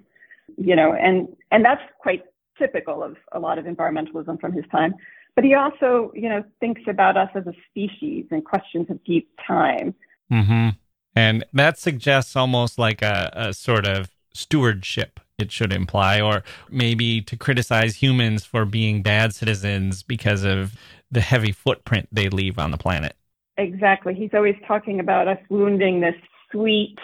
[0.57, 2.23] you know, and and that's quite
[2.57, 4.93] typical of a lot of environmentalism from his time.
[5.35, 9.29] But he also, you know, thinks about us as a species and questions of deep
[9.47, 9.95] time.
[10.31, 10.69] Mm-hmm.
[11.15, 17.21] And that suggests almost like a, a sort of stewardship it should imply, or maybe
[17.21, 20.75] to criticize humans for being bad citizens because of
[21.09, 23.15] the heavy footprint they leave on the planet.
[23.57, 24.13] Exactly.
[24.13, 26.15] He's always talking about us wounding this
[26.51, 26.97] sweet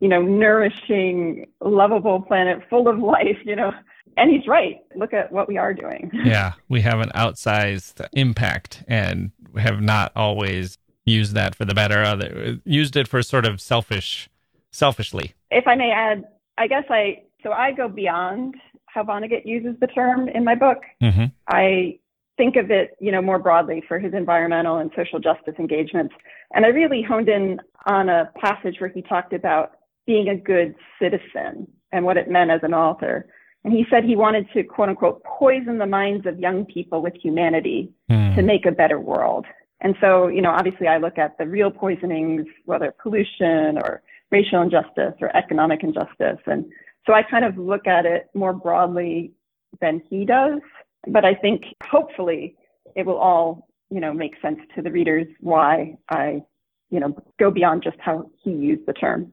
[0.00, 3.72] you know, nourishing, lovable planet full of life, you know.
[4.16, 4.80] And he's right.
[4.94, 6.10] Look at what we are doing.
[6.24, 12.02] yeah, we have an outsized impact and have not always used that for the better.
[12.02, 14.28] Other used it for sort of selfish,
[14.70, 15.34] selfishly.
[15.50, 16.24] If I may add,
[16.58, 18.54] I guess I so I go beyond
[18.86, 20.78] how Vonnegut uses the term in my book.
[21.02, 21.24] Mm-hmm.
[21.48, 21.98] I
[22.36, 26.14] think of it, you know, more broadly for his environmental and social justice engagements.
[26.52, 29.72] And I really honed in on a passage where he talked about
[30.06, 33.26] being a good citizen and what it meant as an author.
[33.64, 37.14] And he said he wanted to, quote unquote, poison the minds of young people with
[37.14, 38.34] humanity mm.
[38.36, 39.46] to make a better world.
[39.80, 44.60] And so, you know, obviously I look at the real poisonings, whether pollution or racial
[44.62, 46.40] injustice or economic injustice.
[46.46, 46.66] And
[47.06, 49.32] so I kind of look at it more broadly
[49.80, 50.60] than he does.
[51.06, 52.56] But I think hopefully
[52.96, 56.42] it will all, you know, make sense to the readers why I,
[56.90, 59.32] you know, go beyond just how he used the term.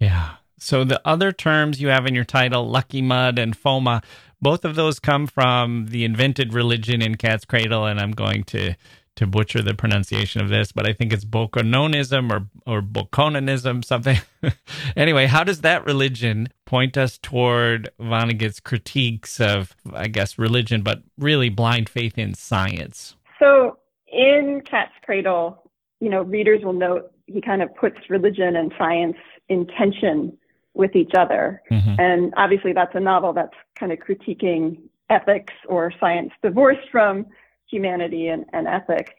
[0.00, 0.36] Yeah.
[0.58, 4.02] So the other terms you have in your title, Lucky Mud and Foma,
[4.42, 8.74] both of those come from the invented religion in Cat's Cradle, and I'm going to
[9.16, 14.18] to butcher the pronunciation of this, but I think it's Bokononism or or Bokononism, something.
[14.96, 21.02] anyway, how does that religion point us toward Vonnegut's critiques of, I guess, religion, but
[21.18, 23.16] really blind faith in science?
[23.38, 25.70] So in Cat's Cradle,
[26.00, 29.16] you know, readers will note he kind of puts religion and science
[29.50, 30.38] in tension
[30.72, 31.62] with each other.
[31.70, 32.00] Mm-hmm.
[32.00, 34.78] And obviously, that's a novel that's kind of critiquing
[35.10, 37.26] ethics or science divorced from
[37.68, 39.12] humanity and, and ethics.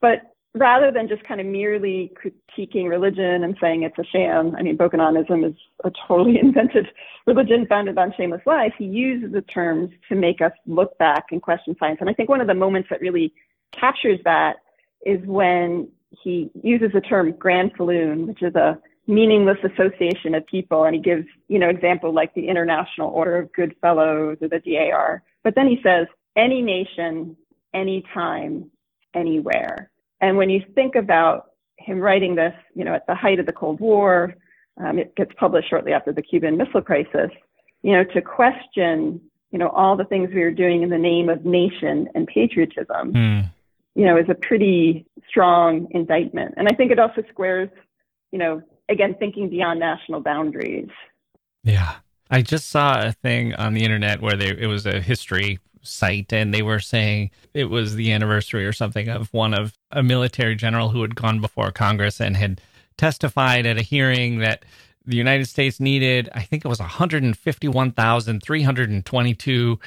[0.00, 4.62] But rather than just kind of merely critiquing religion and saying it's a sham, I
[4.62, 6.86] mean, Bokononism is a totally invented
[7.26, 11.42] religion founded on shameless lies, he uses the terms to make us look back and
[11.42, 11.98] question science.
[12.00, 13.32] And I think one of the moments that really
[13.78, 14.56] captures that
[15.04, 18.78] is when he uses the term granfalloon, which is a
[19.08, 20.84] meaningless association of people.
[20.84, 24.60] And he gives, you know, example like the International Order of Odd Fellows or the
[24.60, 25.22] DAR.
[25.42, 26.06] But then he says,
[26.36, 27.36] any nation,
[27.74, 28.70] anytime,
[29.14, 29.90] anywhere.
[30.20, 33.52] And when you think about him writing this, you know, at the height of the
[33.52, 34.34] Cold War,
[34.78, 37.30] um, it gets published shortly after the Cuban Missile Crisis,
[37.82, 41.28] you know, to question, you know, all the things we were doing in the name
[41.28, 43.50] of nation and patriotism, mm.
[43.94, 46.54] you know, is a pretty strong indictment.
[46.56, 47.70] And I think it also squares,
[48.32, 50.88] you know, again, thinking beyond national boundaries.
[51.64, 51.96] Yeah.
[52.30, 56.32] I just saw a thing on the internet where they, it was a history site
[56.32, 60.54] and they were saying it was the anniversary or something of one of a military
[60.54, 62.60] general who had gone before Congress and had
[62.96, 64.64] testified at a hearing that
[65.06, 69.80] the United States needed, I think it was 151,322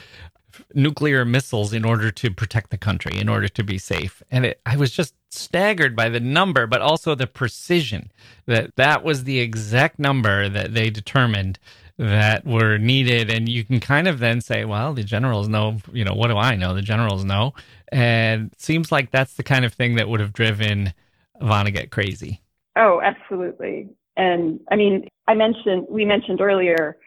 [0.74, 4.22] nuclear missiles in order to protect the country, in order to be safe.
[4.32, 8.12] And it, I was just staggered by the number, but also the precision
[8.45, 11.60] that that was the exact number that they determined
[11.97, 13.30] that were needed.
[13.30, 16.38] And you can kind of then say, well, the generals know, you know, what do
[16.38, 16.74] I know?
[16.74, 17.54] The generals know.
[17.91, 20.93] And seems like that's the kind of thing that would have driven
[21.41, 22.41] Vonnegut crazy.
[22.76, 23.89] Oh, absolutely.
[24.18, 26.97] And I mean, I mentioned, we mentioned earlier,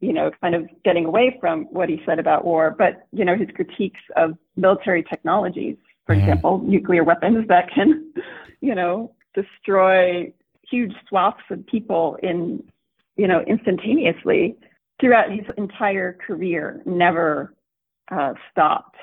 [0.00, 3.36] you know, kind of getting away from what he said about war, but, you know,
[3.36, 5.76] his critiques of military technologies,
[6.06, 6.22] for mm-hmm.
[6.22, 8.12] example, nuclear weapons that can,
[8.60, 10.32] you know, destroy
[10.68, 12.62] huge swaths of people in
[13.18, 14.56] you know, instantaneously
[15.00, 17.54] throughout his entire career, never
[18.10, 18.96] uh, stopped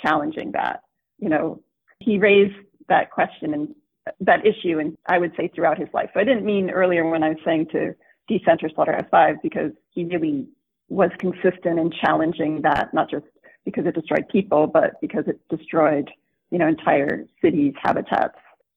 [0.00, 0.82] challenging that.
[1.18, 1.62] You know,
[1.98, 2.54] he raised
[2.88, 3.74] that question and
[4.20, 6.10] that issue, and I would say throughout his life.
[6.14, 7.94] So I didn't mean earlier when I was saying to
[8.28, 10.46] decenter Slaughterhouse Five because he really
[10.88, 13.26] was consistent in challenging that, not just
[13.64, 16.10] because it destroyed people, but because it destroyed,
[16.50, 18.36] you know, entire cities, habitats.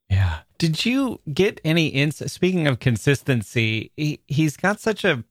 [0.10, 0.39] Yeah.
[0.58, 2.32] Did you get any insight?
[2.32, 5.24] Speaking of consistency, he, he's got such a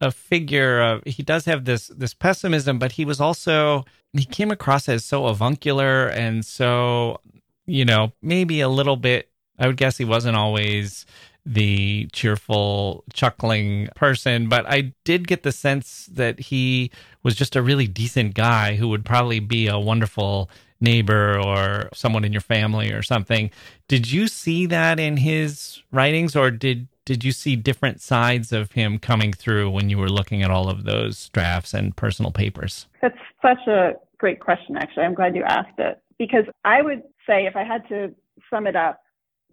[0.00, 4.50] a figure of he does have this this pessimism, but he was also he came
[4.50, 7.20] across as so avuncular and so
[7.66, 9.30] you know maybe a little bit.
[9.58, 11.06] I would guess he wasn't always
[11.46, 16.90] the cheerful, chuckling person, but I did get the sense that he
[17.22, 20.48] was just a really decent guy who would probably be a wonderful
[20.80, 23.50] neighbor or someone in your family or something.
[23.88, 28.72] Did you see that in his writings or did did you see different sides of
[28.72, 32.86] him coming through when you were looking at all of those drafts and personal papers?
[33.02, 35.04] That's such a great question actually.
[35.04, 38.14] I'm glad you asked it because I would say if I had to
[38.48, 39.03] sum it up,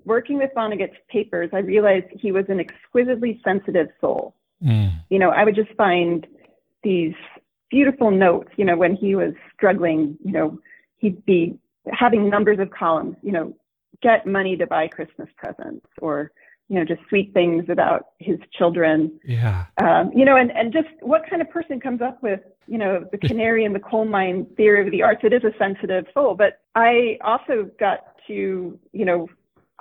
[0.05, 4.35] working with Vonnegut's papers, I realized he was an exquisitely sensitive soul.
[4.63, 4.91] Mm.
[5.09, 6.27] You know, I would just find
[6.83, 7.13] these
[7.69, 10.59] beautiful notes, you know, when he was struggling, you know,
[10.97, 11.57] he'd be
[11.91, 13.55] having numbers of columns, you know,
[14.01, 16.31] get money to buy Christmas presents or,
[16.67, 19.19] you know, just sweet things about his children.
[19.25, 19.65] Yeah.
[19.77, 23.05] Um, you know, and, and just what kind of person comes up with, you know,
[23.11, 25.21] the canary in the coal mine theory of the arts?
[25.23, 26.35] It is a sensitive soul.
[26.35, 29.27] But I also got to, you know,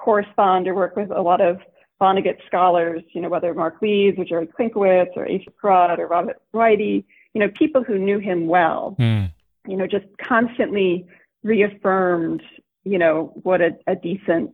[0.01, 1.59] correspond or work with a lot of
[2.01, 6.41] Vonnegut scholars, you know, whether Marc Leeds or Jerry Klinkowitz or Asa Pieratt or Robert
[6.55, 8.97] Weide, you know, people who knew him well.
[8.99, 9.31] Mm
[9.67, 11.07] you know, just constantly
[11.43, 12.43] reaffirmed,
[12.85, 14.51] you know, what a, a decent,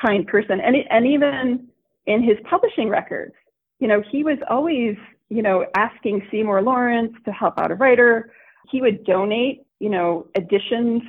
[0.00, 0.60] kind person.
[0.60, 1.68] And, and even
[2.06, 3.34] in his publishing records,
[3.80, 4.96] you know, he was always,
[5.28, 8.32] you know, asking Seymour Lawrence to help out a writer.
[8.70, 11.02] He would donate, you know, editions.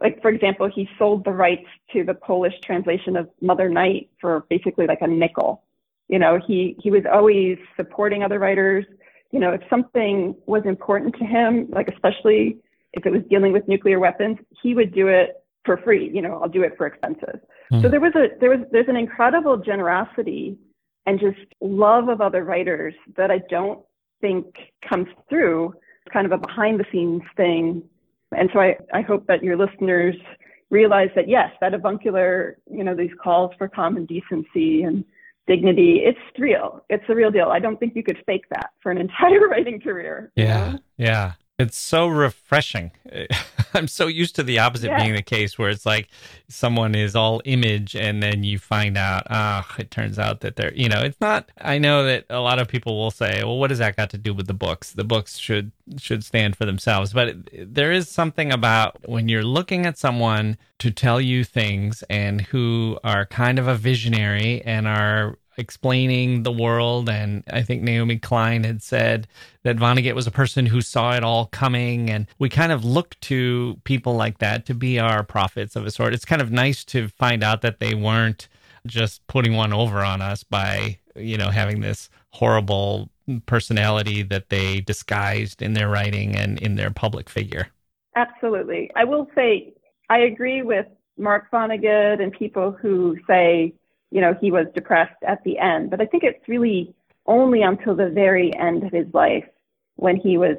[0.00, 4.44] Like, for example, he sold the rights to the Polish translation of Mother Night for
[4.48, 5.62] basically like a nickel.
[6.08, 8.84] You know, he, he was always supporting other writers.
[9.32, 12.58] You know, if something was important to him, like especially
[12.92, 16.10] if it was dealing with nuclear weapons, he would do it for free.
[16.12, 17.40] You know, I'll do it for expenses.
[17.72, 17.82] Mm.
[17.82, 20.56] So there was a there was there's an incredible generosity
[21.04, 23.80] and just love of other writers that I don't
[24.20, 24.46] think
[24.88, 25.74] comes through.
[26.04, 27.82] It's kind of a behind the scenes thing.
[28.32, 30.16] And so I, I hope that your listeners
[30.70, 35.04] realize that yes, that avuncular, you know, these calls for common decency and
[35.46, 36.84] dignity, it's real.
[36.90, 37.48] It's a real deal.
[37.48, 40.32] I don't think you could fake that for an entire writing career.
[40.34, 40.72] Yeah.
[40.72, 40.78] Know?
[40.96, 41.32] Yeah.
[41.58, 42.90] It's so refreshing.
[43.74, 45.02] I'm so used to the opposite yeah.
[45.02, 46.08] being the case where it's like
[46.48, 50.56] someone is all image and then you find out, ah, oh, it turns out that
[50.56, 53.56] they're, you know, it's not, I know that a lot of people will say, well,
[53.56, 54.92] what does that got to do with the books?
[54.92, 57.14] The books should, should stand for themselves.
[57.14, 62.04] But it, there is something about when you're looking at someone to tell you things
[62.10, 67.08] and who are kind of a visionary and are explaining the world.
[67.08, 69.26] And I think Naomi Klein had said
[69.62, 72.10] that Vonnegut was a person who saw it all coming.
[72.10, 75.90] And we kind of look to people like that to be our prophets of a
[75.90, 76.14] sort.
[76.14, 78.48] It's kind of nice to find out that they weren't
[78.86, 83.10] just putting one over on us by, you know, having this horrible
[83.46, 87.68] personality that they disguised in their writing and in their public figure.
[88.14, 88.90] Absolutely.
[88.94, 89.72] I will say
[90.08, 90.86] I agree with
[91.18, 93.74] Mark Vonnegut and people who say
[94.10, 95.90] you know, he was depressed at the end.
[95.90, 96.94] But I think it's really
[97.26, 99.44] only until the very end of his life
[99.96, 100.56] when he was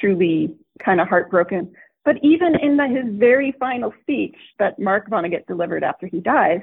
[0.00, 1.72] truly kind of heartbroken.
[2.04, 6.60] But even in the, his very final speech that Mark Vonnegut delivered after he dies,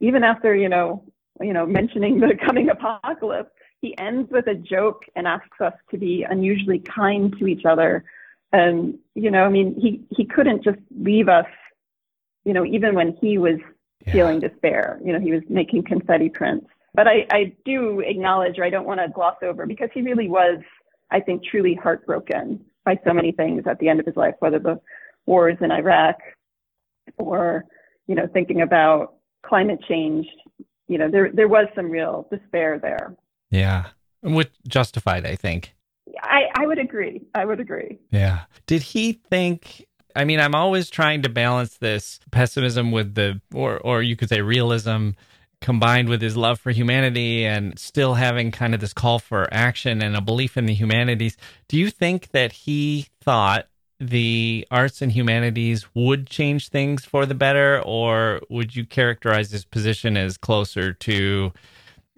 [0.00, 1.04] even after, you know,
[1.40, 3.50] you know, mentioning the coming apocalypse,
[3.80, 8.04] he ends with a joke and asks us to be unusually kind to each other.
[8.52, 11.46] And, you know, I mean, he, he couldn't just leave us,
[12.44, 13.58] you know, even when he was
[14.06, 14.12] yeah.
[14.12, 15.00] feeling despair.
[15.04, 16.66] You know, he was making confetti prints.
[16.94, 20.28] But I, I do acknowledge, or I don't want to gloss over, because he really
[20.28, 20.58] was,
[21.10, 24.58] I think, truly heartbroken by so many things at the end of his life, whether
[24.58, 24.80] the
[25.26, 26.16] wars in Iraq
[27.18, 27.64] or,
[28.06, 30.26] you know, thinking about climate change.
[30.86, 33.16] You know, there there was some real despair there.
[33.50, 33.86] Yeah,
[34.24, 35.74] Which justified, I think.
[36.22, 37.22] I, I would agree.
[37.34, 37.98] I would agree.
[38.10, 38.42] Yeah.
[38.66, 43.78] Did he think I mean, I'm always trying to balance this pessimism with the, or
[43.78, 45.10] or you could say realism,
[45.60, 50.02] combined with his love for humanity and still having kind of this call for action
[50.02, 51.36] and a belief in the humanities.
[51.68, 53.66] Do you think that he thought
[53.98, 59.64] the arts and humanities would change things for the better, or would you characterize his
[59.64, 61.52] position as closer to?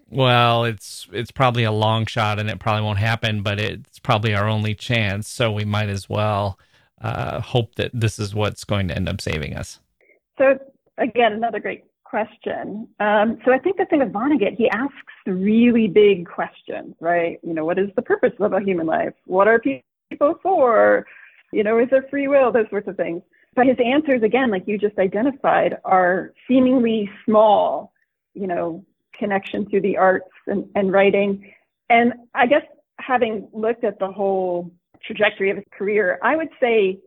[0.09, 4.35] Well, it's it's probably a long shot and it probably won't happen, but it's probably
[4.35, 6.59] our only chance, so we might as well
[7.01, 9.81] uh, hope that this is what's going to end up saving us?
[10.39, 10.59] So,
[10.99, 12.89] again, another great question.
[13.01, 14.95] Um, so, I think the thing with Vonnegut, he asks
[15.27, 17.39] really big questions, right?
[17.43, 19.15] You know, what is the purpose of a human life?
[19.27, 21.07] What are people for?
[21.53, 22.53] You know, is there free will?
[22.53, 23.23] Those sorts of things.
[23.55, 27.93] But his answers, again, like you just identified, are seemingly small,
[28.35, 28.85] you know,
[29.19, 31.53] connection to the arts and, and writing.
[31.89, 32.63] And I guess
[32.99, 34.71] having looked at the whole
[35.05, 36.99] trajectory of his career, I would say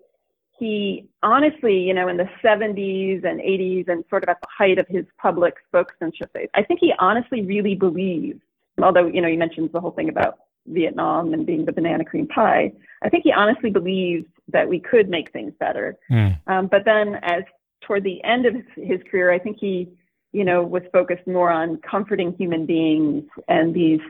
[0.57, 4.77] he honestly, you know, in the 70s and 80s and sort of at the height
[4.77, 8.41] of his public spokesmanship days, I think he honestly really believed,
[8.81, 12.27] although, you know, he mentions the whole thing about Vietnam and being the banana cream
[12.27, 15.97] pie, I think he honestly believed that we could make things better.
[16.11, 16.39] Mm.
[16.47, 17.43] Um, but then as
[17.81, 19.89] toward the end of his career, I think he,
[20.33, 24.01] you know, was focused more on comforting human beings and these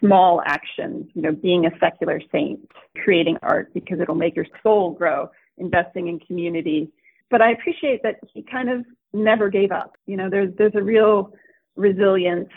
[0.00, 2.60] small actions, you know, being a secular saint,
[3.02, 6.90] creating art because it'll make your soul grow, investing in community.
[7.30, 9.96] But I appreciate that he kind of never gave up.
[10.06, 11.32] You know, there's there's a real
[11.76, 12.50] resilience.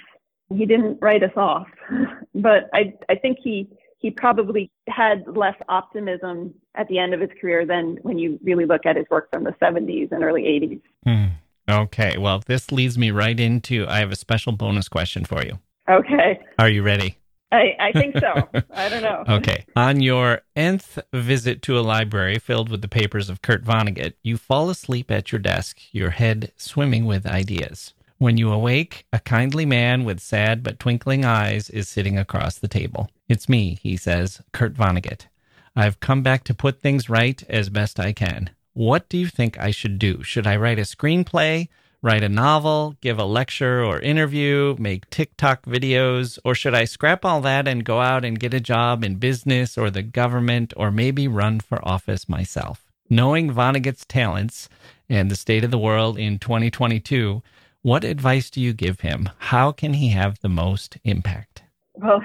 [0.53, 1.67] He didn't write us off,
[2.35, 3.67] but I I think he
[3.99, 8.65] he probably had less optimism at the end of his career than when you really
[8.65, 10.81] look at his work from the 70s and early 80s.
[11.03, 11.33] Hmm.
[11.69, 15.59] Okay, well, this leads me right into I have a special bonus question for you.
[15.89, 16.39] Okay.
[16.57, 17.17] Are you ready?
[17.51, 18.47] I, I think so.
[18.71, 19.23] I don't know.
[19.39, 19.65] Okay.
[19.75, 24.37] On your nth visit to a library filled with the papers of Kurt Vonnegut, you
[24.37, 27.93] fall asleep at your desk, your head swimming with ideas.
[28.17, 32.67] When you awake, a kindly man with sad but twinkling eyes is sitting across the
[32.67, 33.09] table.
[33.29, 35.27] It's me, he says, Kurt Vonnegut.
[35.75, 38.49] I've come back to put things right as best I can.
[38.73, 40.21] What do you think I should do?
[40.23, 41.69] Should I write a screenplay?
[42.01, 47.25] Write a novel, give a lecture or interview, make TikTok videos, or should I scrap
[47.25, 50.91] all that and go out and get a job in business or the government or
[50.91, 52.85] maybe run for office myself?
[53.09, 54.69] Knowing Vonnegut's talents
[55.09, 57.41] and the state of the world in 2022,
[57.81, 59.29] what advice do you give him?
[59.37, 61.63] How can he have the most impact?
[61.95, 62.21] Well,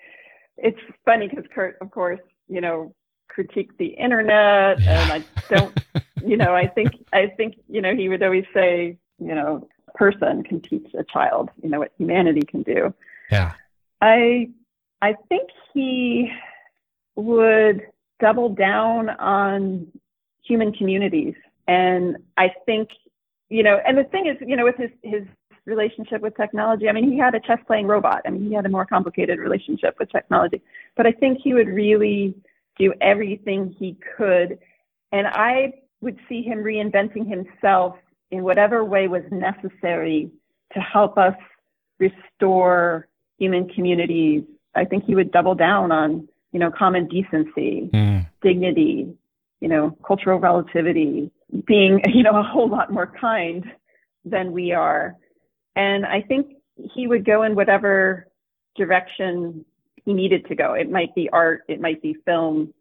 [0.56, 2.94] it's funny because Kurt, of course, you know,
[3.28, 5.78] critique the internet and I don't
[6.24, 10.42] you know, I think I think, you know, he would always say, you know, person
[10.42, 12.94] can teach a child, you know, what humanity can do.
[13.30, 13.52] Yeah.
[14.00, 14.50] I
[15.00, 16.30] I think he
[17.16, 17.82] would
[18.20, 19.86] double down on
[20.44, 21.34] human communities.
[21.68, 22.88] And I think,
[23.48, 25.24] you know, and the thing is, you know, with his his
[25.64, 28.22] relationship with technology, I mean, he had a chess playing robot.
[28.26, 30.60] I mean, he had a more complicated relationship with technology.
[30.96, 32.34] But I think he would really
[32.78, 34.58] do everything he could.
[35.12, 37.96] And I would see him reinventing himself
[38.32, 40.30] in whatever way was necessary
[40.72, 41.36] to help us
[42.00, 43.06] restore
[43.38, 44.42] human communities.
[44.74, 48.26] I think he would double down on, you know, common decency, mm.
[48.42, 49.14] dignity,
[49.60, 51.30] you know, cultural relativity,
[51.66, 53.64] being, you know, a whole lot more kind
[54.24, 55.14] than we are.
[55.76, 58.28] And I think he would go in whatever
[58.76, 59.64] direction
[60.04, 60.72] he needed to go.
[60.72, 62.72] It might be art, it might be film,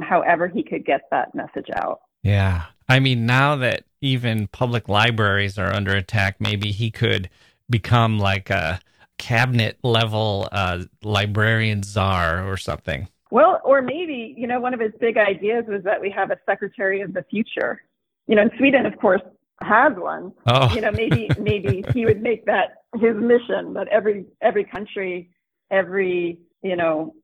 [0.00, 2.02] however he could get that message out.
[2.22, 2.66] Yeah.
[2.88, 7.28] I mean, now that even public libraries are under attack, maybe he could
[7.68, 8.80] become like a
[9.18, 13.08] cabinet level uh, librarian czar or something.
[13.30, 16.38] Well, or maybe, you know, one of his big ideas was that we have a
[16.46, 17.82] secretary of the future.
[18.26, 19.20] You know, in Sweden, of course,
[19.60, 20.32] has one.
[20.46, 20.74] Oh.
[20.74, 25.30] You know, maybe maybe he would make that his mission that every every country,
[25.70, 27.14] every you know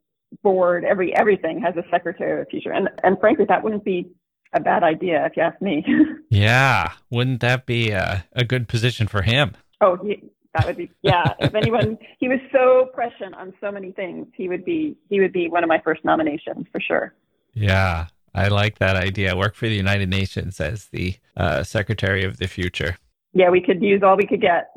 [0.42, 2.72] board, every everything has a secretary of the future.
[2.72, 4.10] And and frankly, that wouldn't be
[4.54, 5.84] a bad idea if you ask me.
[6.30, 9.56] yeah, wouldn't that be a, a good position for him?
[9.80, 10.22] Oh, he,
[10.54, 11.34] that would be yeah.
[11.40, 14.26] if anyone, he was so prescient on so many things.
[14.34, 17.14] He would be he would be one of my first nominations for sure.
[17.52, 19.36] Yeah, I like that idea.
[19.36, 22.96] Work for the United Nations as the uh, Secretary of the Future.
[23.32, 24.70] Yeah, we could use all we could get.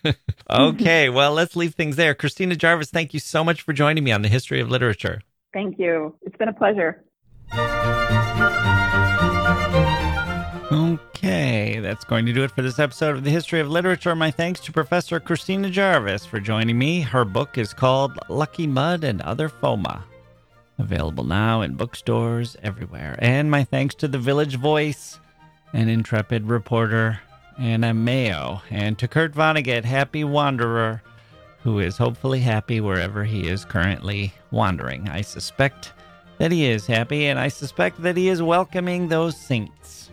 [0.50, 2.14] okay, well, let's leave things there.
[2.14, 5.20] Christina Jarvis, thank you so much for joining me on the history of literature.
[5.52, 6.16] Thank you.
[6.22, 7.04] It's been a pleasure.
[11.24, 14.14] Okay, that's going to do it for this episode of the History of Literature.
[14.14, 17.00] My thanks to Professor Christina Jarvis for joining me.
[17.00, 20.02] Her book is called Lucky Mud and Other FOMA.
[20.76, 23.16] Available now in bookstores everywhere.
[23.20, 25.18] And my thanks to the Village Voice
[25.72, 27.20] an intrepid reporter
[27.58, 31.02] Anna Mayo, and to Kurt Vonnegut, happy wanderer,
[31.62, 35.08] who is hopefully happy wherever he is currently wandering.
[35.08, 35.94] I suspect
[36.36, 40.10] that he is happy, and I suspect that he is welcoming those saints,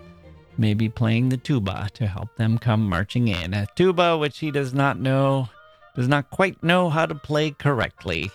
[0.57, 3.53] maybe playing the tuba to help them come marching in.
[3.53, 5.49] A tuba which he does not know,
[5.95, 8.31] does not quite know how to play correctly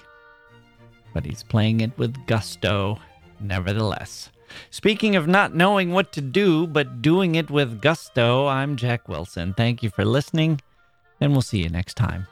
[1.17, 2.99] but he's playing it with gusto,
[3.41, 4.29] nevertheless.
[4.69, 9.55] Speaking of not knowing what to do, but doing it with gusto, I'm Jacke Wilson.
[9.55, 10.61] Thank you for listening,
[11.19, 12.27] and we'll see you next time.